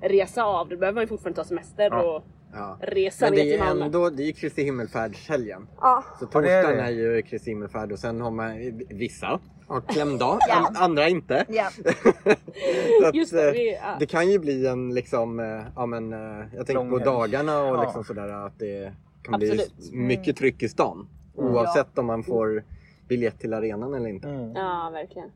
[0.02, 2.02] resa av, då behöver man ju fortfarande ta semester Ja.
[2.16, 2.24] och
[2.58, 2.78] Ja.
[2.82, 3.86] resa Men ner det till är Malmö.
[3.86, 5.68] ändå, det är ju Kristi himmelfärdshelgen.
[5.82, 6.04] Ja.
[6.20, 10.56] Så torsdagen är ju Kristi himmelfärd och sen har man vissa har klämdag, Ja.
[10.68, 11.46] an- andra inte.
[11.50, 11.70] ja.
[13.06, 13.96] att, Just det, eh, vi- ja.
[14.00, 17.76] det kan ju bli en liksom, eh, ja men eh, jag tänker på dagarna och
[17.78, 17.84] Ja.
[17.84, 18.94] liksom sådär att det
[19.24, 19.78] kan Absolut.
[19.78, 21.08] bli mycket tryck i stan.
[21.38, 21.54] Mm.
[21.56, 22.64] Oavsett om man får
[23.08, 24.28] biljett till arenan eller inte.
[24.30, 24.52] Mm.
[24.56, 25.30] ja, verkligen.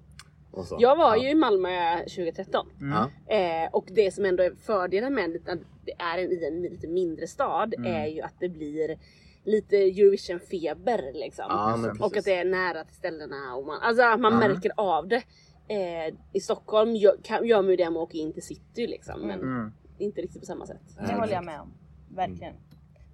[0.52, 0.78] Och så.
[0.80, 1.24] Jag var ja.
[1.24, 2.68] ju i Malmö 2013.
[2.80, 3.36] Ja.
[3.36, 6.88] Eh, och det som ändå är fördelen med att det är en, i en lite
[6.88, 7.94] mindre stad Mm.
[7.94, 8.98] är ju att det blir
[9.44, 11.46] lite Eurovision-feber liksom.
[11.50, 14.40] Ja, och att det är nära till ställena och man, alltså, att man Ja.
[14.40, 15.24] märker av det.
[15.68, 18.88] Eh, I Stockholm gör, kan, gör man ju det med att åka in till city
[18.88, 19.22] liksom.
[19.22, 19.72] Men Mm.
[19.98, 20.82] inte riktigt på samma sätt.
[21.08, 21.74] Det håller jag med om.
[22.16, 22.54] Verkligen.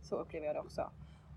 [0.03, 0.91] Så upplever jag det också.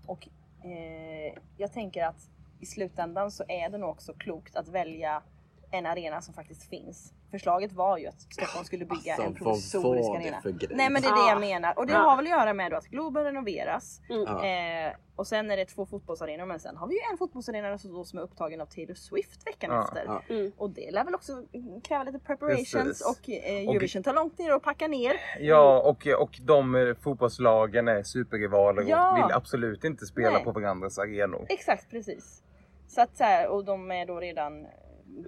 [0.05, 0.27] Och
[0.63, 5.23] eh, jag tänker att i slutändan så är det nog också klokt att välja
[5.71, 7.13] en arena som faktiskt finns.
[7.31, 10.41] Förslaget var ju att Stockholm skulle bygga Alltså, en vad provisorisk var det arena.
[10.41, 10.69] för grej?
[10.75, 11.29] Nej men det är det Ah.
[11.29, 11.79] jag menar.
[11.79, 11.99] Och det Ja.
[11.99, 14.01] har väl att göra med då att Globen renoveras.
[14.09, 14.23] Mm.
[14.23, 14.45] Ja.
[14.45, 17.93] Eh, och sen är det två fotbollsarenor men sen har vi ju en fotbollsarena som,
[17.93, 20.03] då som är upptagen av Taylor Swift veckan Ja, efter.
[20.05, 20.21] ja.
[20.35, 20.51] Mm.
[20.57, 21.43] Och det lär väl också
[21.83, 23.05] kräva lite preparations Precis.
[23.05, 25.13] och eh, Eurovision tar långt ner och packar ner.
[25.39, 29.11] Ja, och, och de eh, fotbollslagen är superrivaler Ja.
[29.11, 30.43] och vill absolut inte spela Nej.
[30.43, 31.45] på varandras arenor.
[31.49, 32.43] Exakt precis.
[32.87, 34.65] Så att så här, och de är då redan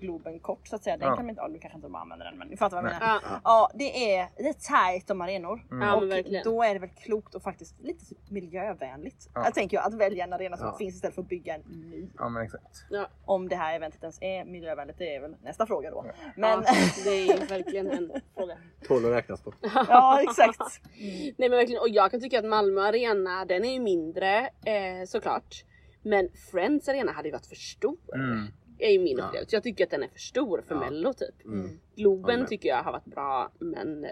[0.02, 0.98] Globen kort så att säga.
[0.98, 1.16] Den Ja.
[1.16, 3.00] kan man inte, ja, nu kanske inte de använder den men ni fattar vad jag
[3.00, 3.20] menar.
[3.24, 3.42] Ja.
[3.44, 5.66] Ja, det är, det är tajt om arenor.
[5.70, 6.44] Ja, men och verkligen.
[6.44, 9.30] då är det väl klokt och faktiskt lite typ miljövänligt.
[9.34, 9.44] Ja.
[9.46, 10.76] Jag tänker ju att välja en arena som Ja.
[10.78, 12.08] finns istället för att bygga en ny.
[12.18, 12.86] Ja men exakt.
[12.90, 13.08] Ja.
[13.26, 16.06] Om det här eventet ens är miljövänligt, det är väl nästa fråga då.
[16.38, 18.58] Men Ja, det är verkligen en fråga.
[18.88, 19.54] Tål att räknas på.
[19.88, 20.60] ja, exakt.
[21.38, 25.06] Nej men verkligen, och jag kan tycka att Malmö arena, den är ju mindre eh,
[25.08, 25.64] såklart.
[26.06, 27.98] Men Friends arena hade ju varit för stor.
[28.16, 28.48] Mm.
[28.84, 29.26] Är ju min Ja.
[29.28, 29.56] upplevelse.
[29.56, 30.80] Jag tycker att den är för stor för Ja.
[30.80, 31.46] mello typ.
[31.46, 31.80] Mm.
[31.96, 32.48] Globen Håller med.
[32.48, 34.06] tycker jag har varit bra men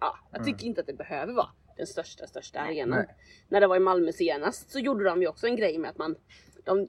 [0.00, 2.98] ja, jag tycker inte att det behöver vara den största största arenan.
[2.98, 3.16] Nej.
[3.48, 5.98] När det var i Malmö senast så gjorde de ju också en grej med att
[5.98, 6.16] man
[6.64, 6.88] de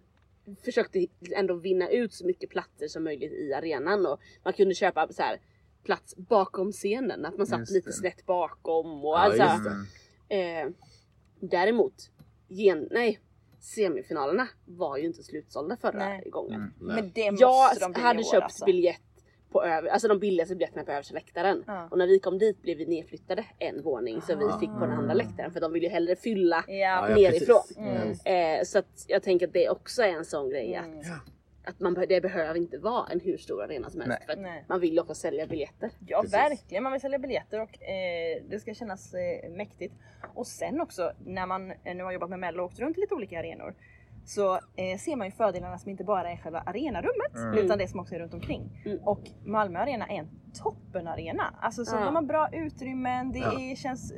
[0.66, 5.08] försökte ändå vinna ut så mycket platser som möjligt i arenan och man kunde köpa
[5.14, 5.40] så här
[5.84, 9.70] plats bakom scenen, att man satt Just lite snett bakom och Ja, alltså.
[10.30, 10.68] Mm.
[10.68, 10.74] Eh,
[11.40, 11.94] däremot,
[12.48, 13.20] gen, nej,
[13.60, 16.30] semifinalerna var ju inte slutsålda förra Nej.
[16.30, 16.56] gången.
[16.62, 16.74] Mm.
[16.80, 18.66] Men det måste Jag de bli i hade år, köpt alltså.
[18.66, 19.02] biljett
[19.52, 21.64] på över, alltså de billigaste biljetterna på översta läktaren.
[21.68, 21.88] Ja.
[21.92, 24.92] Och när vi kom dit blev vi nedflyttade en våning så vi fick på den
[24.92, 27.08] andra läktaren för de ville ju hellre fylla Ja.
[27.08, 27.62] Nerifrån.
[27.78, 28.10] Mm.
[28.60, 31.00] Eh, så att jag tänker att det också är en sån grej Mm.
[31.00, 31.06] att,
[31.70, 34.18] att man, det behöver inte vara en hur stor arena som helst.
[34.20, 34.26] Nej.
[34.26, 34.66] För att Nej.
[34.70, 35.92] man vill ju också sälja biljetter.
[36.08, 36.34] Ja Precis.
[36.34, 39.94] verkligen, man vill sälja biljetter och eh, det ska kännas eh, mäktigt.
[40.34, 43.16] Och sen också när man eh, nu har jobbat med Mello och åkt runt lite
[43.16, 43.74] olika arenor
[44.26, 47.58] så eh, ser man ju fördelarna som inte bara är själva arenarummet Mm.
[47.66, 48.82] utan det som också är runt omkring.
[48.86, 49.00] Mm.
[49.04, 50.30] Och Malmö arena är en
[50.64, 51.44] toppenarena.
[51.62, 52.06] Alltså så Ja.
[52.06, 53.60] de har bra utrymmen, det Ja.
[53.60, 54.18] är, känns eh,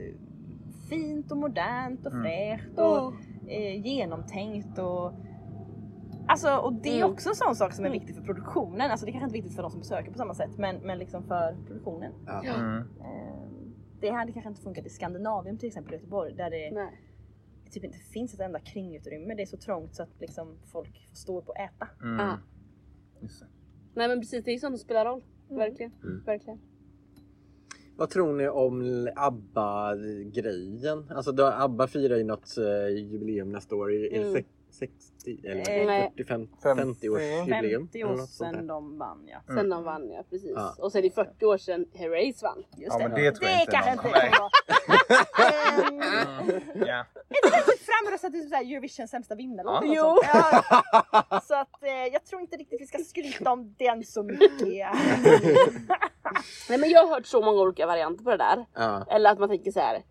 [0.90, 2.24] fint och modernt och Mm.
[2.24, 3.14] fräscht och
[3.52, 5.14] eh, genomtänkt och
[6.32, 7.12] Alltså och det är Mm.
[7.12, 8.00] också en sån sak som är Mm.
[8.00, 8.92] viktig för produktionen.
[8.92, 10.98] Alltså det kanske inte är viktigt för de som besöker på samma sätt men, men
[11.00, 12.12] liksom för produktionen.
[12.26, 12.44] Ja.
[12.44, 12.78] Mm.
[12.78, 13.48] Eh,
[14.02, 17.02] Det hade kanske inte funkat i Skandinavien till exempel i Göteborg där det Nej.
[17.72, 19.36] typ inte finns ett enda kringutrymme.
[19.36, 21.88] Det är så trångt så att liksom folk får stå upp och äta.
[22.04, 22.18] Mm.
[23.94, 25.24] Nej men precis, det är sånt som spelar roll.
[25.50, 25.58] Mm.
[25.60, 25.92] Verkligen.
[26.04, 26.24] Mm.
[26.26, 26.60] Verkligen.
[27.98, 31.06] Vad tror ni om ABBA-grejen?
[31.16, 33.92] Alltså då, ABBA firar ju något eh, jubileum nästa år.
[33.94, 34.34] Är Mm.
[34.34, 36.12] det 60 eller Eh, Nej.
[36.18, 36.82] 45, 50.
[36.82, 37.82] 50 års jubileum?
[37.88, 39.56] 50 eller år sedan de vann ja.
[39.56, 40.52] Sen de vann ja, precis.
[40.56, 40.76] Ja.
[40.80, 42.58] Och sen är det 40 år sedan Herreys vann.
[42.58, 43.04] Just Ja, det.
[43.10, 44.50] men det tror jag det inte kanske inte kommer- vara.
[45.90, 46.62] Mm.
[46.88, 47.06] Ja.
[47.86, 49.68] Framröstat till så här Eurovision sämsta vinnare.
[49.68, 49.82] Ja.
[49.86, 50.20] Jo.
[50.34, 51.42] Ja.
[51.44, 54.60] Så att eh, jag tror inte riktigt vi ska skryta om den så mycket.
[56.70, 58.66] Nej men jag har hört så många olika varianter på det där.
[58.74, 59.06] Ja.
[59.10, 60.04] Eller att man tänker så här.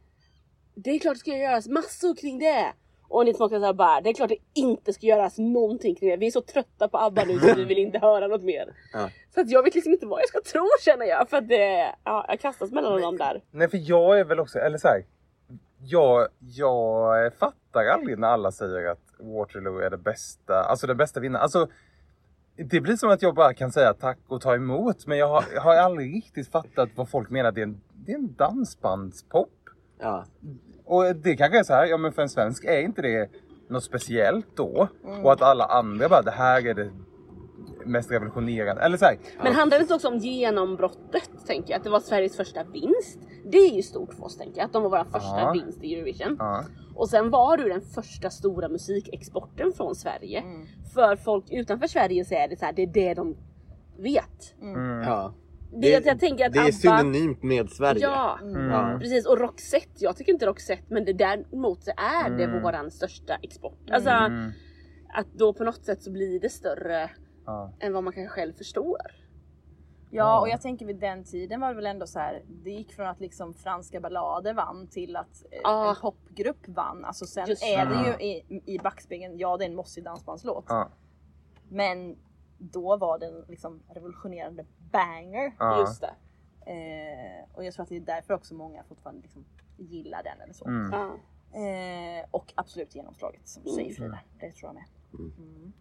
[0.74, 2.72] Det är klart det ska göras massor kring det.
[3.10, 6.10] Och ni smakar så här bara, det är klart det inte ska göras någonting kring
[6.10, 6.16] det.
[6.16, 8.74] Vi är så trötta på ABBA nu så vi vill inte höra något mer.
[8.92, 9.10] Ja.
[9.34, 11.28] Så att jag vet liksom inte vad jag ska tro känner jag.
[11.28, 13.42] För att det, ja, jag kastas mellan dem där.
[13.50, 15.04] Nej för jag är väl också, eller så här,
[15.78, 21.20] jag, jag fattar aldrig när alla säger att Waterloo är det bästa, alltså den bästa
[21.20, 21.42] vinnaren.
[21.42, 21.68] Alltså,
[22.56, 25.44] det blir som att jag bara kan säga tack och ta emot men jag har,
[25.54, 27.52] jag har aldrig riktigt fattat vad folk menar.
[27.52, 29.50] Det är en, det är en dansbandspop.
[29.98, 30.24] Ja.
[30.90, 33.30] Och det kanske är så här, ja men för en svensk är inte det
[33.68, 34.88] något speciellt då?
[35.24, 36.90] Och att alla andra bara, det här är det
[37.84, 38.82] mest revolutionerande.
[38.82, 41.78] Eller så här, Men handlar det inte också om genombrottet tänker jag?
[41.78, 43.18] Att det var Sveriges första vinst.
[43.44, 44.64] Det är ju stort för oss tänker jag.
[44.66, 45.52] Att de var vår första Ja.
[45.52, 46.36] vinst i Eurovision.
[46.38, 46.64] ja.
[46.94, 50.40] Och sen var du den första stora musikexporten från Sverige.
[50.40, 50.66] Mm.
[50.94, 53.36] För folk utanför Sverige så är det så här, det är det de
[53.98, 54.54] vet.
[54.62, 55.00] Mm.
[55.02, 55.32] ja.
[55.72, 56.72] Det, jag, jag tänker att det är ABBA...
[56.72, 58.00] synonymt med Sverige.
[58.00, 58.70] Ja, Mm.
[58.70, 58.98] Ja.
[59.00, 59.26] precis.
[59.26, 62.62] Och Roxette, jag tycker inte Roxette men det däremot så är det Mm.
[62.62, 63.90] våran största export.
[63.90, 64.50] Alltså Mm.
[65.14, 67.10] att då på något sätt så blir det större
[67.46, 67.72] Ja.
[67.80, 68.96] än vad man kanske själv förstår.
[70.12, 72.42] Ja och jag tänker vid den tiden var det väl ändå så här.
[72.64, 75.88] Det gick från att liksom franska ballader vann till att Ja.
[75.90, 77.04] en popgrupp vann.
[77.04, 78.24] Alltså sen Just är det det.
[78.24, 80.64] ju i, i backspegeln, ja det är en mossig dansbandslåt.
[80.68, 80.90] Ja.
[81.68, 82.16] Men
[82.60, 85.52] då var den liksom revolutionerande banger.
[85.58, 85.80] Ja.
[85.80, 86.14] Just det.
[86.66, 89.44] Eh, och jag tror att det är därför också många fortfarande liksom
[89.76, 90.64] gillar den eller så.
[90.66, 90.92] Mm.
[90.92, 91.14] Ja.
[91.60, 93.94] Eh, och absolut genomslaget som du säger Mm.
[93.96, 94.18] Frida.
[94.40, 94.84] Det tror jag med.
[95.18, 95.72] Mm.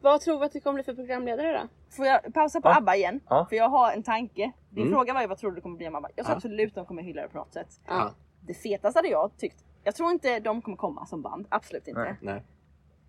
[0.00, 1.68] Vad tror vi att det kommer bli för programledare då?
[1.96, 2.76] Får jag pausa på Ja.
[2.76, 3.20] ABBA igen?
[3.28, 3.46] Ja.
[3.48, 4.52] För jag har en tanke.
[4.70, 4.94] Din Mm.
[4.94, 6.08] fråga var ju vad tror du det kommer bli om ABBA?
[6.16, 6.36] Jag tror Ja.
[6.36, 7.80] absolut de kommer hylla det på något sätt.
[7.86, 8.10] Ja.
[8.40, 9.64] Det fetaste hade jag tyckt.
[9.84, 12.00] Jag tror inte de kommer komma som band, absolut inte.
[12.00, 12.14] Nej.
[12.20, 12.42] Nej.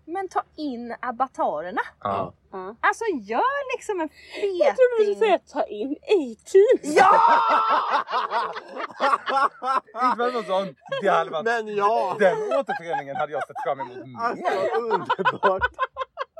[0.06, 1.80] Men ta in abbatarerna.
[2.02, 2.32] Ja.
[2.52, 2.74] Ja.
[2.80, 4.56] Alltså gör liksom en feting.
[4.58, 6.94] Jag trodde du skulle säga ta in A-Team.
[6.96, 7.10] Ja!
[10.04, 12.16] Inte för sån, det hade varit, Men ja!
[12.18, 14.76] den återföreningen hade jag sett fram emot Alltså mer.
[14.76, 15.62] underbart!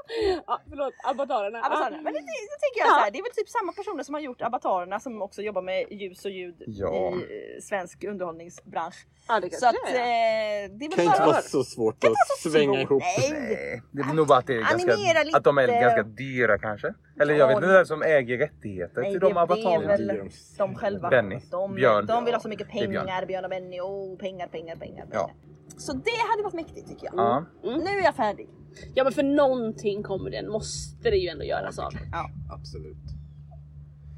[0.47, 1.59] Ja, förlåt, avatarerna.
[1.59, 1.97] Avatarerna.
[2.03, 2.95] Men det, det tänker jag Ja.
[2.95, 5.62] så här, det är väl typ samma personer som har gjort avatarerna som också jobbar
[5.62, 6.95] med ljus och ljud Ja.
[6.95, 9.07] i eh, svensk underhållningsbransch.
[9.29, 10.69] Ja, det Så att eh, det är.
[10.69, 12.11] det är kan inte vara så svårt att
[12.43, 12.90] så svänga svårt.
[12.90, 13.03] ihop.
[13.03, 13.31] Nej.
[13.33, 16.95] Nej, det är nog bara att, det är ganska, att de är ganska dyra kanske.
[17.21, 19.43] Eller jag Ja, vet inte vem som äger rättigheter Nej, till det, de det är
[19.43, 19.87] avatarerna.
[19.88, 21.09] väl Det de själva.
[21.11, 21.40] Benny.
[21.51, 22.07] De, Björn.
[22.07, 23.05] de vill ha så mycket Det är Björn.
[23.07, 23.81] pengar, Björn och Benny.
[23.81, 25.07] Oh, pengar, pengar, pengar.
[25.12, 25.31] Ja.
[25.77, 27.14] Så det hade varit mäktigt tycker jag.
[27.16, 27.44] Ja.
[27.62, 28.48] Nu är jag färdig.
[28.94, 31.92] Ja men för någonting kommer den, måste det ju ändå göras av.
[32.12, 32.96] Ja, Absolut.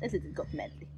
[0.03, 0.89] ett litet gott medley.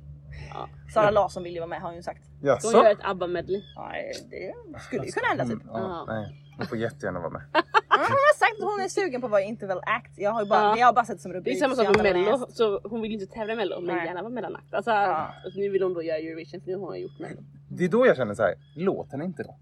[0.54, 0.68] Ja.
[0.94, 2.24] Sara Larsson vill ju vara med har hon ju sagt.
[2.60, 3.62] Ska hon göra ett ABBA-medley?
[3.74, 3.92] Ja,
[4.30, 5.62] det skulle ju kunna hända typ.
[5.62, 6.44] Mm, ja, nej.
[6.56, 7.42] Hon får jättegärna vara med.
[7.98, 10.12] Mm, hon har sagt att hon är sugen på att vara interval act.
[10.18, 10.78] Jag har ju bara, Ja.
[10.78, 11.58] jag har bara sett som Det är rubrik.
[11.58, 14.06] samma så sak med mello, så hon vill ju inte tävla i mello men Nej.
[14.06, 14.74] gärna vara mellanakt.
[14.74, 15.30] Alltså, Ja.
[15.44, 17.40] alltså, nu vill hon då göra Eurovision för nu har hon gjort mello.
[17.68, 19.56] Det är då jag känner så här, låt henne inte då.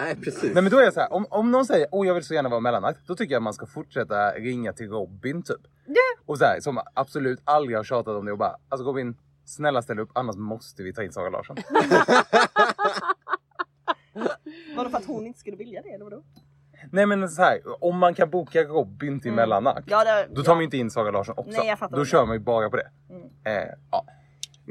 [0.00, 0.42] Nej precis.
[0.54, 2.34] Nej men då är jag så här, om, om någon säger åh jag vill så
[2.34, 5.60] gärna vara mellanakt, då tycker jag man ska fortsätta ringa till Robin typ.
[6.26, 9.82] Och så här, som absolut aldrig har tjatat om det och bara, alltså Robin, snälla
[9.82, 11.56] ställ upp annars måste vi ta in Sara Larsson.
[14.76, 16.22] Var det för att hon inte skulle vilja det eller vadå?
[16.92, 19.36] Nej men så här, om man kan boka Robin till Mm.
[19.36, 20.54] mellanakt, Ja, det, då tar ja.
[20.54, 21.58] man inte in Sara Larsson också.
[21.58, 22.90] Nej, jag fattar då du kör man ju bara på det.
[23.10, 23.22] Mm.
[23.44, 24.04] Eh, ja.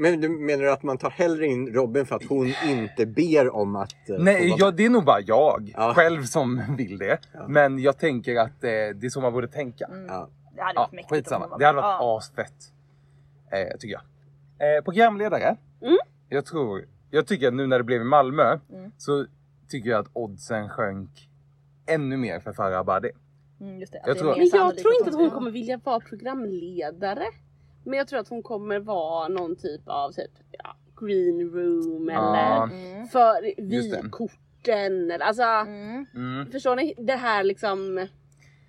[0.02, 3.54] Men du menar du att man tar hellre in Robin för att hon inte ber
[3.54, 4.10] om att...
[4.10, 5.94] eh, Nej, vara- ja, det är nog bara jag Ja.
[5.94, 7.18] själv som vill det.
[7.32, 7.48] Ja.
[7.48, 9.84] Men jag tänker att eh, det är så man borde tänka.
[9.84, 10.06] Mm.
[10.06, 10.28] Ja.
[10.54, 11.10] Det hade Ja, varit mäktigt.
[11.10, 11.46] om hon skitsamma.
[11.48, 12.18] var Det hade varit Ja.
[12.18, 12.72] asfett.
[13.52, 13.94] Eh, tycker
[14.58, 14.76] jag.
[14.76, 15.56] Eh, programledare.
[15.82, 15.98] Mm.
[16.28, 18.90] Jag tror, jag tycker att nu när det blev i Malmö Mm.
[18.98, 19.26] så
[19.68, 21.28] tycker jag att oddsen sjönk
[21.86, 23.10] ännu mer för Farah Abadi.
[23.60, 24.02] Mm, just det.
[24.06, 27.24] Jag tror- jag tror inte att hon kommer vilja vara programledare.
[27.84, 32.20] Men jag tror att hon kommer vara någon typ av typ, ja, green room eller
[32.56, 32.68] Ja.
[32.72, 33.06] Mm.
[33.06, 35.10] för vykorten.
[35.10, 36.06] eller- Alltså, Mm.
[36.14, 36.50] Mm.
[36.52, 36.94] förstår ni?
[36.98, 38.06] Det här liksom...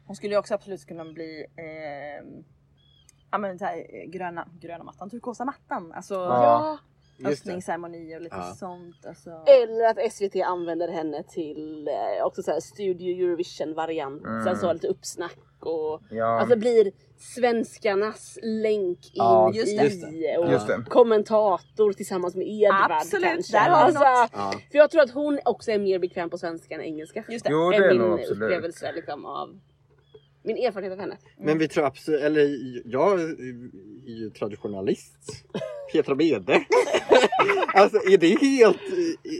[0.06, 2.26] Hon skulle ju också absolut kunna bli eh,
[3.32, 5.92] ja men så här, eh, gröna, gröna mattan, turkosa mattan.
[5.94, 6.78] Alltså Ja.
[7.30, 8.54] Just öppningsceremoni och lite Ja.
[8.60, 9.06] sånt.
[9.08, 9.30] Alltså.
[9.30, 14.24] Eller att SVT använder henne till eh, också så här Studio Eurovision variant.
[14.26, 14.44] Mm.
[14.44, 16.40] Sen så lite uppsnack och Ja.
[16.40, 20.38] alltså blir svenskarnas länk in Ja, just i det.
[20.38, 20.84] och Just det.
[20.90, 23.54] kommentator tillsammans med Edvard Absolut, kanske.
[23.58, 24.30] där har vi alltså, något.
[24.34, 24.60] Ja.
[24.72, 27.24] För jag tror att hon också är mer bekväm på svenska än engelska.
[27.30, 27.52] Just det.
[27.52, 28.42] Jo det är är min nog absolut.
[28.44, 29.60] upplevelse liksom, av
[30.44, 31.18] min erfarenhet av henne.
[31.38, 32.42] Men vi tror absolut, eller
[32.86, 35.18] jag är ju traditionalist.
[35.92, 36.54] Petra Mede.
[37.74, 38.82] alltså är det helt,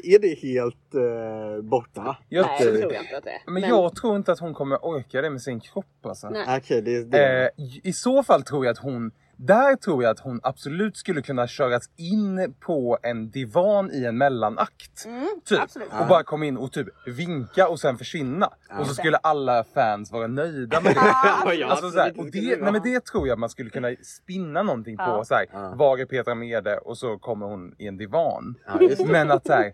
[0.04, 2.18] är det helt eh, borta?
[2.30, 3.52] Jag, Nej det tror jag inte att det är.
[3.52, 6.30] men jag tror inte att hon kommer orka det med sin kropp alltså.
[6.30, 6.58] Nej.
[6.58, 7.44] Okej, det är det.
[7.58, 9.12] Eh, I så fall tror jag att hon,
[9.46, 14.18] där tror jag att hon absolut skulle kunna köras in på en divan i en
[14.18, 15.06] mellanakt.
[15.06, 15.60] Mm, Typ.
[15.62, 15.90] absolut.
[16.02, 18.50] Och bara komma in och typ vinka och sen försvinna.
[18.80, 21.00] Och så skulle alla fans vara nöjda med det.
[21.46, 23.96] Ja, ja, Alltså, så här, och det nej, men det tror jag man skulle kunna
[24.04, 25.04] spinna någonting på.
[25.04, 25.24] Ja.
[25.26, 25.74] Så här, Ja.
[25.76, 26.78] Var är Petra Mede?
[26.78, 28.56] Och så kommer hon i en divan.
[28.68, 29.06] Ja.
[29.06, 29.72] Men att så här,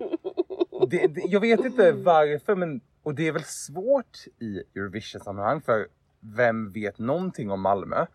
[0.89, 5.88] det, det, jag vet inte varför men och det är väl svårt i Eurovision-sammanhang för
[6.36, 8.06] vem vet någonting om Malmö?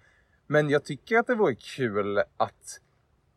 [0.53, 2.81] Men jag tycker att det vore kul att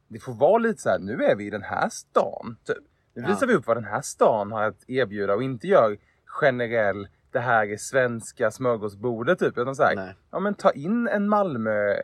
[0.07, 2.57] det får vara lite så här, nu är vi i den här stan.
[2.63, 2.77] Typ.
[3.13, 3.27] Nu Ja.
[3.27, 7.39] visar vi upp vad den här stan har att erbjuda och inte gör generell, det
[7.39, 9.57] här är svenska smörgåsbordet typ.
[9.57, 10.15] Utan så här, Nej.
[10.31, 11.95] ja men ta in en Malmö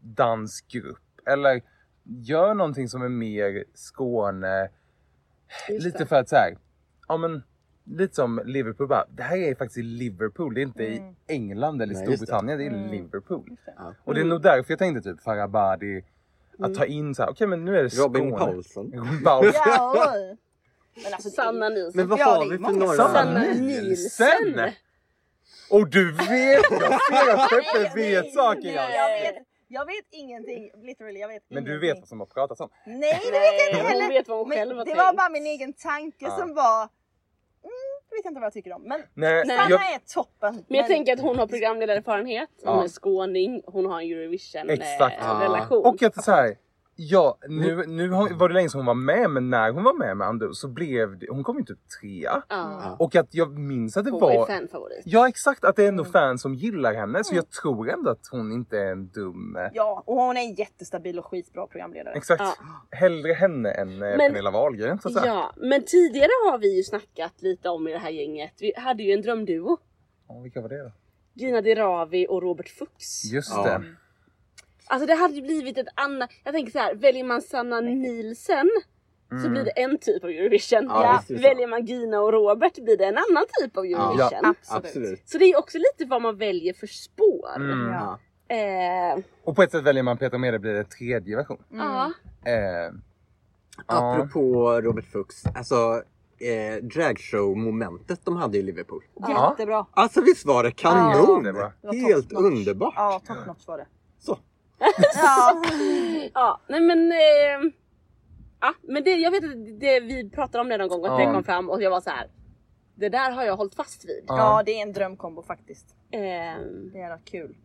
[0.00, 1.62] dansgrupp eller
[2.04, 4.68] gör någonting som är mer Skåne.
[5.68, 6.06] Just lite det.
[6.06, 6.56] för att så här,
[7.08, 7.42] ja men
[7.90, 11.08] lite som Liverpool bara, det här är faktiskt i Liverpool, det är inte Mm.
[11.08, 12.26] i England eller Nej, just det.
[12.26, 12.90] Storbritannien, det är Mm.
[12.90, 13.44] Liverpool.
[13.66, 13.74] Det.
[13.76, 13.94] Ja.
[14.04, 16.04] Och det är nog därför jag tänkte typ Farah Abadi,
[16.58, 18.06] att ta in så här, okej men nu är det Skåne.
[18.18, 18.92] Robin Paulsson.
[18.92, 19.52] Robin Paulsson.
[19.66, 20.14] Ja,
[21.04, 21.92] men alltså, Sanna Nilsson.
[21.94, 22.94] Men vad har vi för några?
[22.96, 23.40] Sanna!
[23.54, 24.70] Nielsen.
[25.70, 28.86] Och du vet, jag ser att Peppe vet saker jag.
[29.22, 29.34] Vet,
[29.68, 32.68] jag vet ingenting, literally jag vet Men du vet vad som har pratats om.
[32.86, 34.00] Nej det vet jag inte heller.
[34.02, 34.98] hon vet vad hon Men själv har det tänkt.
[34.98, 36.36] var bara min egen tanke Ja.
[36.38, 36.88] som var, mm,
[38.10, 38.82] jag vet inte vad jag tycker om.
[38.82, 39.46] Men Nej.
[39.46, 40.64] Sanna jag, är toppen.
[40.68, 42.84] Men jag tänker att hon har programledarerfarenhet, hon Ja.
[42.84, 45.00] är skåning, hon har en Eurovision Exakt.
[45.20, 45.40] eh, Ja.
[45.44, 45.84] relation.
[45.86, 46.56] och att så här,
[47.02, 49.94] ja nu, nu har- var det länge sedan hon var med men när hon var
[49.94, 52.42] med med Andrew så blev det, hon kom ju typ trea.
[52.48, 52.96] ja.
[52.98, 55.02] Och att jag minns att det Hon var ju var fanfavorit.
[55.04, 58.26] Ja exakt, att det är ändå fans som gillar henne så jag tror ändå att
[58.30, 59.56] hon inte är en dum...
[59.56, 62.14] eh, Ja, och hon är en jättestabil och skitbra programledare.
[62.14, 62.42] Exakt.
[62.42, 62.54] Ja.
[62.90, 65.26] Hellre henne än eh, Men- Pernilla Wahlgren så att säga.
[65.26, 68.52] Ja, men tidigare har vi ju snackat lite om i det här gänget.
[68.60, 69.78] Vi hade ju en drömduo.
[70.28, 70.92] Ja, vilka var det då?
[71.34, 73.32] Gina Dirawi och Robert Fuchs.
[73.32, 73.62] Just Ja.
[73.64, 73.82] det.
[74.90, 76.30] Alltså det hade ju blivit ett annat...
[76.44, 78.70] Jag tänker så här, väljer man Sanna Nielsen
[79.30, 79.52] så Mm.
[79.52, 80.84] blir det en typ av Eurovision.
[80.88, 81.34] Ja, Ja, så.
[81.42, 84.44] väljer man Gina och Robert blir det en annan typ av Eurovision.
[84.44, 84.56] Absolut.
[84.84, 85.28] Absolut.
[85.28, 87.56] Så det är också lite vad man väljer för spår.
[87.56, 87.92] Mm.
[87.92, 88.18] Ja.
[88.48, 88.54] Ja.
[89.16, 91.62] Eh, Och på ett sätt väljer man Peter Mede blir det tredje version.
[91.72, 92.12] ja.
[92.44, 92.92] Eh, ja.
[93.86, 96.02] Apropå Robert Fuchs, alltså
[96.40, 99.02] eh, dragshow-momentet de hade i Liverpool.
[99.14, 99.50] Ja.
[99.50, 99.86] Jättebra.
[99.92, 101.10] Alltså visst var det kanon?
[101.10, 102.94] Ja, det var- Det var Helt underbart.
[102.96, 103.86] Ja, top notch var det.
[104.18, 104.38] Så.
[105.14, 105.62] Ja.
[106.34, 107.72] ja, nej men eh,
[108.60, 111.26] Ja, men det, jag vet att det, vi pratade om det någon gång att Ja.
[111.26, 112.26] det kom fram och jag var så här.
[112.94, 114.24] Det där har jag hållit fast vid.
[114.26, 114.36] Ja.
[114.38, 115.86] ja, det är en drömkombo faktiskt.
[116.12, 117.56] Ehm, Det är rätt kul.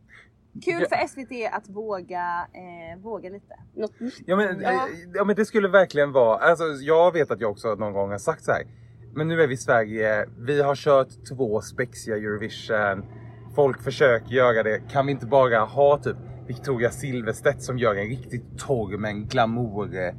[0.66, 3.56] Kul för SVT att våga, eh, våga lite.
[3.74, 4.14] något nytt.
[4.26, 4.70] Ja men, Ja.
[4.72, 4.80] eh,
[5.14, 8.18] ja men det skulle verkligen vara, alltså jag vet att jag också någon gång har
[8.18, 8.64] sagt så här.
[9.16, 13.06] Men nu är vi i Sverige, vi har kört två spexiga Eurovision.
[13.56, 18.08] Folk försöker göra det, kan vi inte bara ha typ Victoria Silvstedt som gör en
[18.08, 20.14] riktigt torr men glamour eh,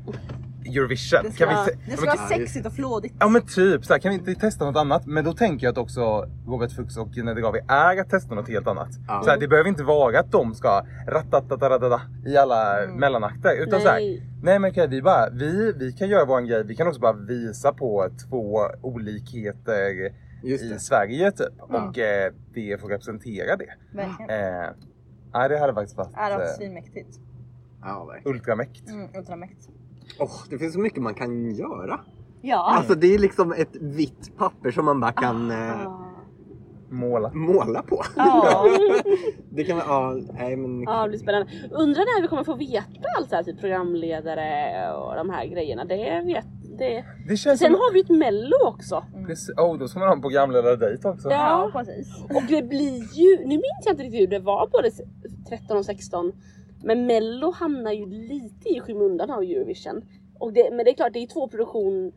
[0.76, 1.20] Eurovision?
[1.24, 3.14] Det ska, kan vi, det ska men, vara sexigt och flådigt.
[3.20, 5.06] ja men typ, så här, kan vi inte testa något annat?
[5.06, 8.48] Men då tänker jag att också Robert Fuchs och Gina Degawi är att testa något
[8.48, 8.88] helt annat.
[9.08, 9.22] Ja.
[9.24, 12.96] Så här, det behöver inte vara att de ska ratatatatata i alla Mm.
[13.00, 13.62] mellanakter.
[13.62, 14.22] Utan så här, Nej.
[14.42, 16.64] Nej men okej, vi bara, vi, vi kan göra vår grej.
[16.64, 20.10] Vi kan också bara visa på två olikheter
[20.44, 20.78] i.
[20.78, 21.46] Sverige typ.
[21.70, 21.82] Mm.
[21.88, 23.74] Och eh, det får representera det.
[23.92, 24.30] Verkligen.
[24.64, 24.70] Eh,
[25.38, 27.20] nej det hade faktiskt varit det var eh, svinmäktigt.
[27.82, 28.36] Ja, verkligen.
[28.36, 28.88] ultramäkt.
[28.88, 29.68] Mm, ultramäkt.
[30.18, 32.00] Åh, det finns så mycket man kan göra.
[32.42, 32.72] Ja.
[32.76, 36.02] Alltså det är liksom ett vitt papper som man bara kan eh, Ah.
[36.90, 37.30] Måla.
[37.34, 38.02] måla på.
[38.16, 38.64] Ja.
[39.50, 40.82] Det kan vara, ja, nej men.
[40.82, 41.52] Ja, det blir spännande.
[41.70, 45.84] Undrar när vi kommer få veta allt så här, typ programledare och de här grejerna.
[45.84, 46.46] Det vet
[46.78, 47.04] det.
[47.28, 47.74] Det känns Sen som...
[47.74, 49.04] har vi ett mello också.
[49.26, 51.30] Precis, oh, då ska man ha en programledardejt också.
[51.30, 51.70] Ja.
[51.74, 52.06] ja, precis.
[52.34, 54.90] Och det blir ju, nu minns jag inte riktigt hur det var både
[55.48, 56.32] 13 och 16.
[56.82, 60.04] Men mello hamnar ju lite i skymundan av Eurovision.
[60.38, 62.12] Och det, men det är klart, det är två produktion,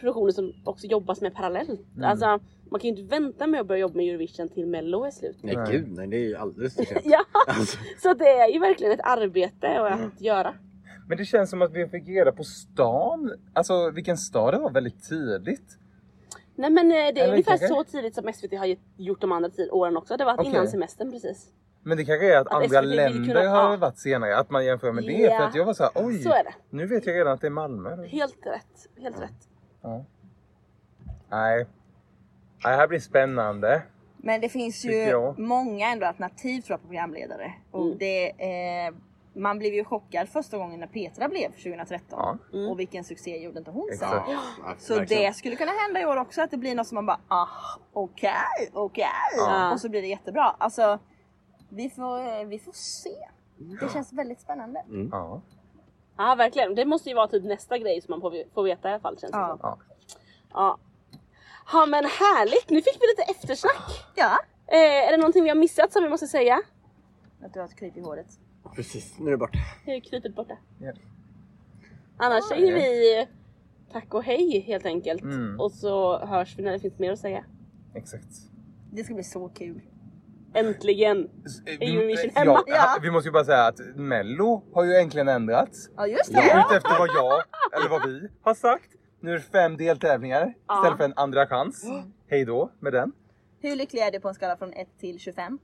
[0.00, 1.80] produktioner som också jobbas med parallellt.
[1.96, 2.10] Mm.
[2.10, 2.38] Alltså,
[2.70, 5.36] man kan ju inte vänta med att börja jobba med Eurovision till mello är slut.
[5.42, 5.72] Nej Nej.
[5.72, 7.00] gud nej, det är ju alldeles för sent.
[7.04, 10.54] Ja, Alltså, så det är ju verkligen ett arbete att göra.
[11.08, 13.32] Men det känns som att vi fick reda på stan.
[13.52, 15.78] Alltså vilken stad det var väldigt tidigt.
[16.54, 19.32] Nej men eh, det är Eller ungefär kanske- så tidigt som SVT har gjort de
[19.32, 20.16] andra tid, åren också.
[20.16, 20.46] Det var Okej.
[20.46, 21.46] innan semestern precis.
[21.82, 23.76] Men det kanske är att, Att andra SVT länder kunna- har ja.
[23.76, 24.36] varit senare.
[24.36, 25.12] Att man jämför med det.
[25.12, 25.38] Ja.
[25.38, 26.18] För att jag var så här, oj.
[26.22, 26.54] Så är det.
[26.70, 28.06] Nu vet jag redan att det är Malmö.
[28.06, 29.02] Helt rätt.
[29.02, 29.48] Helt rätt.
[29.82, 30.04] Ja.
[31.30, 31.56] Nej.
[31.58, 31.66] Nej,
[32.62, 33.82] Det här blir spännande.
[34.16, 35.38] Men det finns ju jag.
[35.38, 37.52] många ändå alternativ på programledare.
[37.70, 37.98] Och Mm.
[37.98, 38.94] det, eh,
[39.38, 41.98] man blev ju chockad första gången när Petra blev 2013.
[42.10, 42.38] Ja.
[42.52, 42.70] Mm.
[42.70, 44.08] Och vilken succé gjorde inte hon sen?
[44.08, 47.06] Ja, Så det skulle kunna hända i år också att det blir något som man
[47.06, 47.48] bara ah,
[47.92, 48.32] okej,
[48.72, 49.06] okej.
[49.36, 49.72] Ja.
[49.72, 50.56] Och så blir det jättebra.
[50.58, 50.98] Alltså,
[51.68, 53.28] vi får, vi får se.
[53.80, 54.84] Det känns väldigt spännande.
[55.10, 55.40] Ja.
[56.16, 56.74] Ja verkligen.
[56.74, 59.18] Det måste ju vara typ nästa grej som man får, får veta i alla fall
[59.18, 59.58] känns det som.
[59.62, 59.78] Ja.
[60.52, 60.78] Ja.
[61.72, 62.70] Ja men härligt!
[62.70, 64.04] Nu fick vi lite eftersnack.
[64.14, 64.38] Ja.
[64.66, 66.62] Eh, är det någonting vi har missat som vi måste säga?
[67.44, 68.26] Att du har ett kryp i håret.
[68.78, 69.58] Precis, nu är det borta.
[69.86, 70.56] Nu är krypet borta.
[70.80, 70.92] Ja.
[72.16, 72.78] Annars Ja, säger ja.
[72.78, 73.26] vi
[73.92, 75.22] tack och hej helt enkelt.
[75.22, 75.60] Mm.
[75.60, 77.44] Och så hörs vi när det finns mer att säga.
[77.94, 78.28] Exakt.
[78.92, 79.80] Det ska bli så kul.
[80.54, 81.30] Äntligen!
[81.64, 82.62] Vi, Eurovision ja, hemma.
[82.66, 82.98] Ja.
[83.02, 85.90] vi måste ju bara säga att Mello har ju äntligen ändrats.
[85.96, 86.38] Ja just det.
[86.38, 86.66] Ja.
[86.70, 87.42] Utefter vad jag,
[87.80, 88.90] eller vad vi, har sagt.
[89.20, 90.78] Nu är det fem deltävlingar Ja.
[90.78, 91.84] istället för en andra chans.
[92.28, 93.12] Hej då med den.
[93.60, 95.58] Hur lycklig är du på en skala från 1 till 25?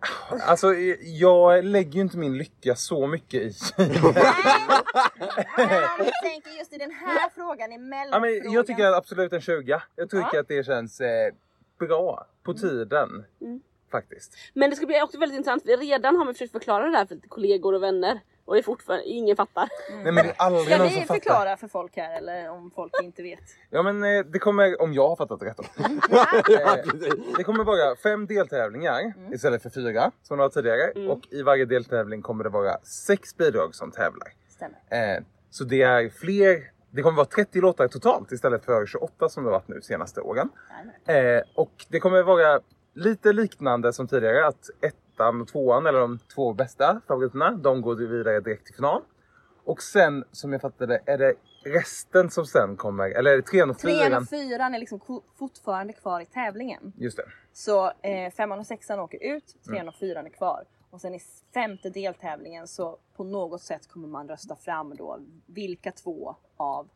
[0.46, 3.52] Alltså jag lägger ju inte min lycka så mycket i.
[3.78, 3.88] Nej!
[5.57, 9.33] Men vi tänker just i den här frågan, i ja, men jag tycker att absolut
[9.33, 9.80] en 20.
[9.96, 10.40] Jag tycker Ja.
[10.40, 11.35] att det känns eh,
[11.78, 13.24] bra på tiden.
[13.40, 13.61] Mm.
[13.90, 14.37] Faktiskt.
[14.54, 15.62] Men det ska bli också väldigt intressant.
[15.66, 18.20] Vi redan har vi försökt förklara det här för lite kollegor och vänner.
[18.44, 19.68] Och det är fortfarande ingen fattar.
[19.90, 21.14] Nej men det är aldrig Ska någon vi som fattar.
[21.14, 23.38] förklara för folk här eller om folk inte vet?
[23.70, 25.64] Ja men eh, det kommer, om jag har fattat det rätt då.
[26.54, 26.85] eh,
[27.37, 29.33] det kommer vara fem deltävlingar Mm.
[29.33, 30.90] istället för fyra som det var tidigare.
[30.96, 31.11] Mm.
[31.11, 34.28] Och i varje deltävling kommer det vara sex bidrag som tävlar.
[34.48, 34.78] Stämmer.
[35.16, 39.44] Eh, så det är fler, det kommer vara 30 låtar totalt istället för 28 som
[39.44, 40.48] det varit nu senaste åren.
[41.07, 42.61] Eh, och det kommer vara
[42.94, 44.70] lite liknande som tidigare att
[45.14, 49.03] ettan och tvåan, eller de två bästa favoriterna, de går vidare direkt till final.
[49.64, 53.70] Och sen, som jag fattade är det resten som sen kommer, eller är det trean
[53.70, 54.22] och Trean fyran?
[54.22, 55.00] och fyran är liksom
[55.38, 56.92] fortfarande kvar i tävlingen.
[56.96, 57.24] Just det.
[57.53, 59.88] Så eh, femman och sexan åker ut, trean Mm.
[59.88, 60.64] och fyran är kvar.
[60.90, 61.20] Och sen i
[61.55, 66.88] femte deltävlingen så på något sätt kommer man rösta fram då vilka två av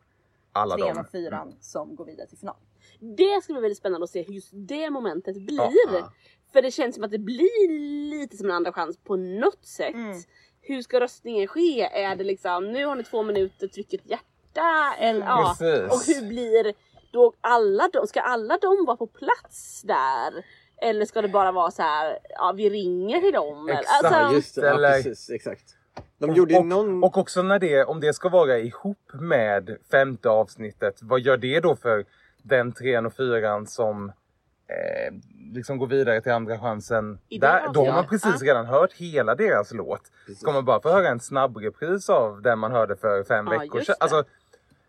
[0.53, 2.57] Alla trean och fyran som går vidare till final.
[3.01, 5.73] Det ska bli väldigt spännande att se hur just det momentet blir.
[5.93, 6.13] Ja.
[6.53, 7.69] För det känns som att det blir
[8.11, 9.95] lite som en andra chans på något sätt.
[9.95, 10.17] Mm.
[10.61, 11.83] Hur ska röstningen ske?
[11.83, 14.95] Är det liksom, nu har ni två minuter, tryck ett hjärta?
[14.99, 15.57] Eller, ja.
[15.91, 16.75] Och hur blir
[17.13, 20.45] då alla de, ska alla de vara på plats där?
[20.83, 23.69] Eller ska det bara vara så här, ja vi ringer till dem?
[23.69, 23.89] Exakt.
[24.05, 24.67] Alltså, Ja, just det.
[24.67, 25.31] Ja, Eller- precis.
[25.31, 25.75] Exakt.
[26.19, 27.05] De gjorde och, någon...
[27.05, 31.61] och också när det, om det ska vara ihop med femte avsnittet, vad gör det
[31.61, 32.05] då för
[32.43, 34.09] den trean och fyran som
[34.69, 35.15] eh,
[35.53, 37.19] liksom går vidare till andra chansen?
[37.29, 38.47] I Där, då har man precis ja.
[38.53, 40.03] redan hört hela deras låt.
[40.27, 40.41] Precis.
[40.41, 43.81] Ska man bara få höra en snabbrepris av den man hörde för fem Ja, veckor
[43.81, 43.95] sedan?
[43.99, 44.05] det.
[44.05, 44.25] Alltså,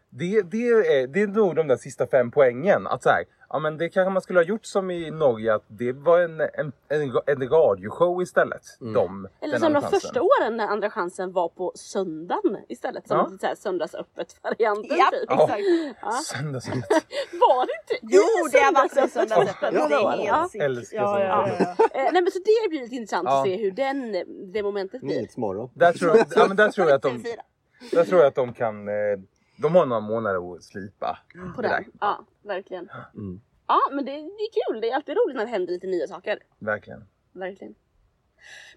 [0.09, 2.87] det, det, är, det är nog de där sista fem poängen.
[2.87, 5.63] Att så här, ja, men det kanske man skulle ha gjort som i Norge, att
[5.67, 8.61] det var en, en, en, en radioshow istället.
[8.81, 8.93] Mm.
[8.93, 9.99] De, eller som de chansen.
[9.99, 13.07] första åren när andra chansen var på söndagen istället.
[13.07, 13.37] Som Ja.
[13.41, 15.25] så här söndagsöppet varianten Ja, typ.
[15.29, 15.43] Ja.
[15.43, 15.61] exakt.
[16.01, 16.11] Ja.
[16.37, 16.83] Söndagsöppet.
[17.31, 20.65] Var det inte Jo, det har varit en söndagsöppet några Det är helt Ja.
[20.65, 21.85] Älskar Ja, ja, ja, ja.
[21.99, 23.37] Eh, nej men så det blir lite intressant Ja.
[23.39, 24.11] att se hur den,
[24.53, 25.15] det momentet blir.
[25.15, 25.69] Nyhetsmorgon.
[25.73, 27.35] Där tror, jag, ja, men där, tror jag att de, TV4.
[27.91, 28.87] där tror jag att de kan...
[28.87, 28.93] Eh,
[29.61, 31.19] de har några månader att slipa.
[31.55, 31.83] På det den.
[31.83, 31.85] där.
[31.99, 32.89] Ja, verkligen.
[33.15, 33.41] Mm.
[33.67, 34.81] Ja, men det, det är kul.
[34.81, 36.39] Det är alltid roligt när det händer lite nya saker.
[36.59, 37.03] Verkligen.
[37.31, 37.75] Verkligen.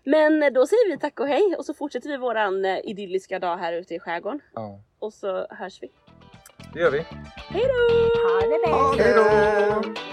[0.05, 3.39] Men eh, då säger vi tack och hej och så fortsätter vi våran eh, idylliska
[3.39, 4.41] dag här ute i skärgården.
[4.55, 5.91] Ja, Och så hörs vi.
[6.74, 7.01] det gör vi.
[7.37, 8.28] Hej då!
[8.28, 9.07] Ha det bäst!
[9.07, 10.11] Hej då!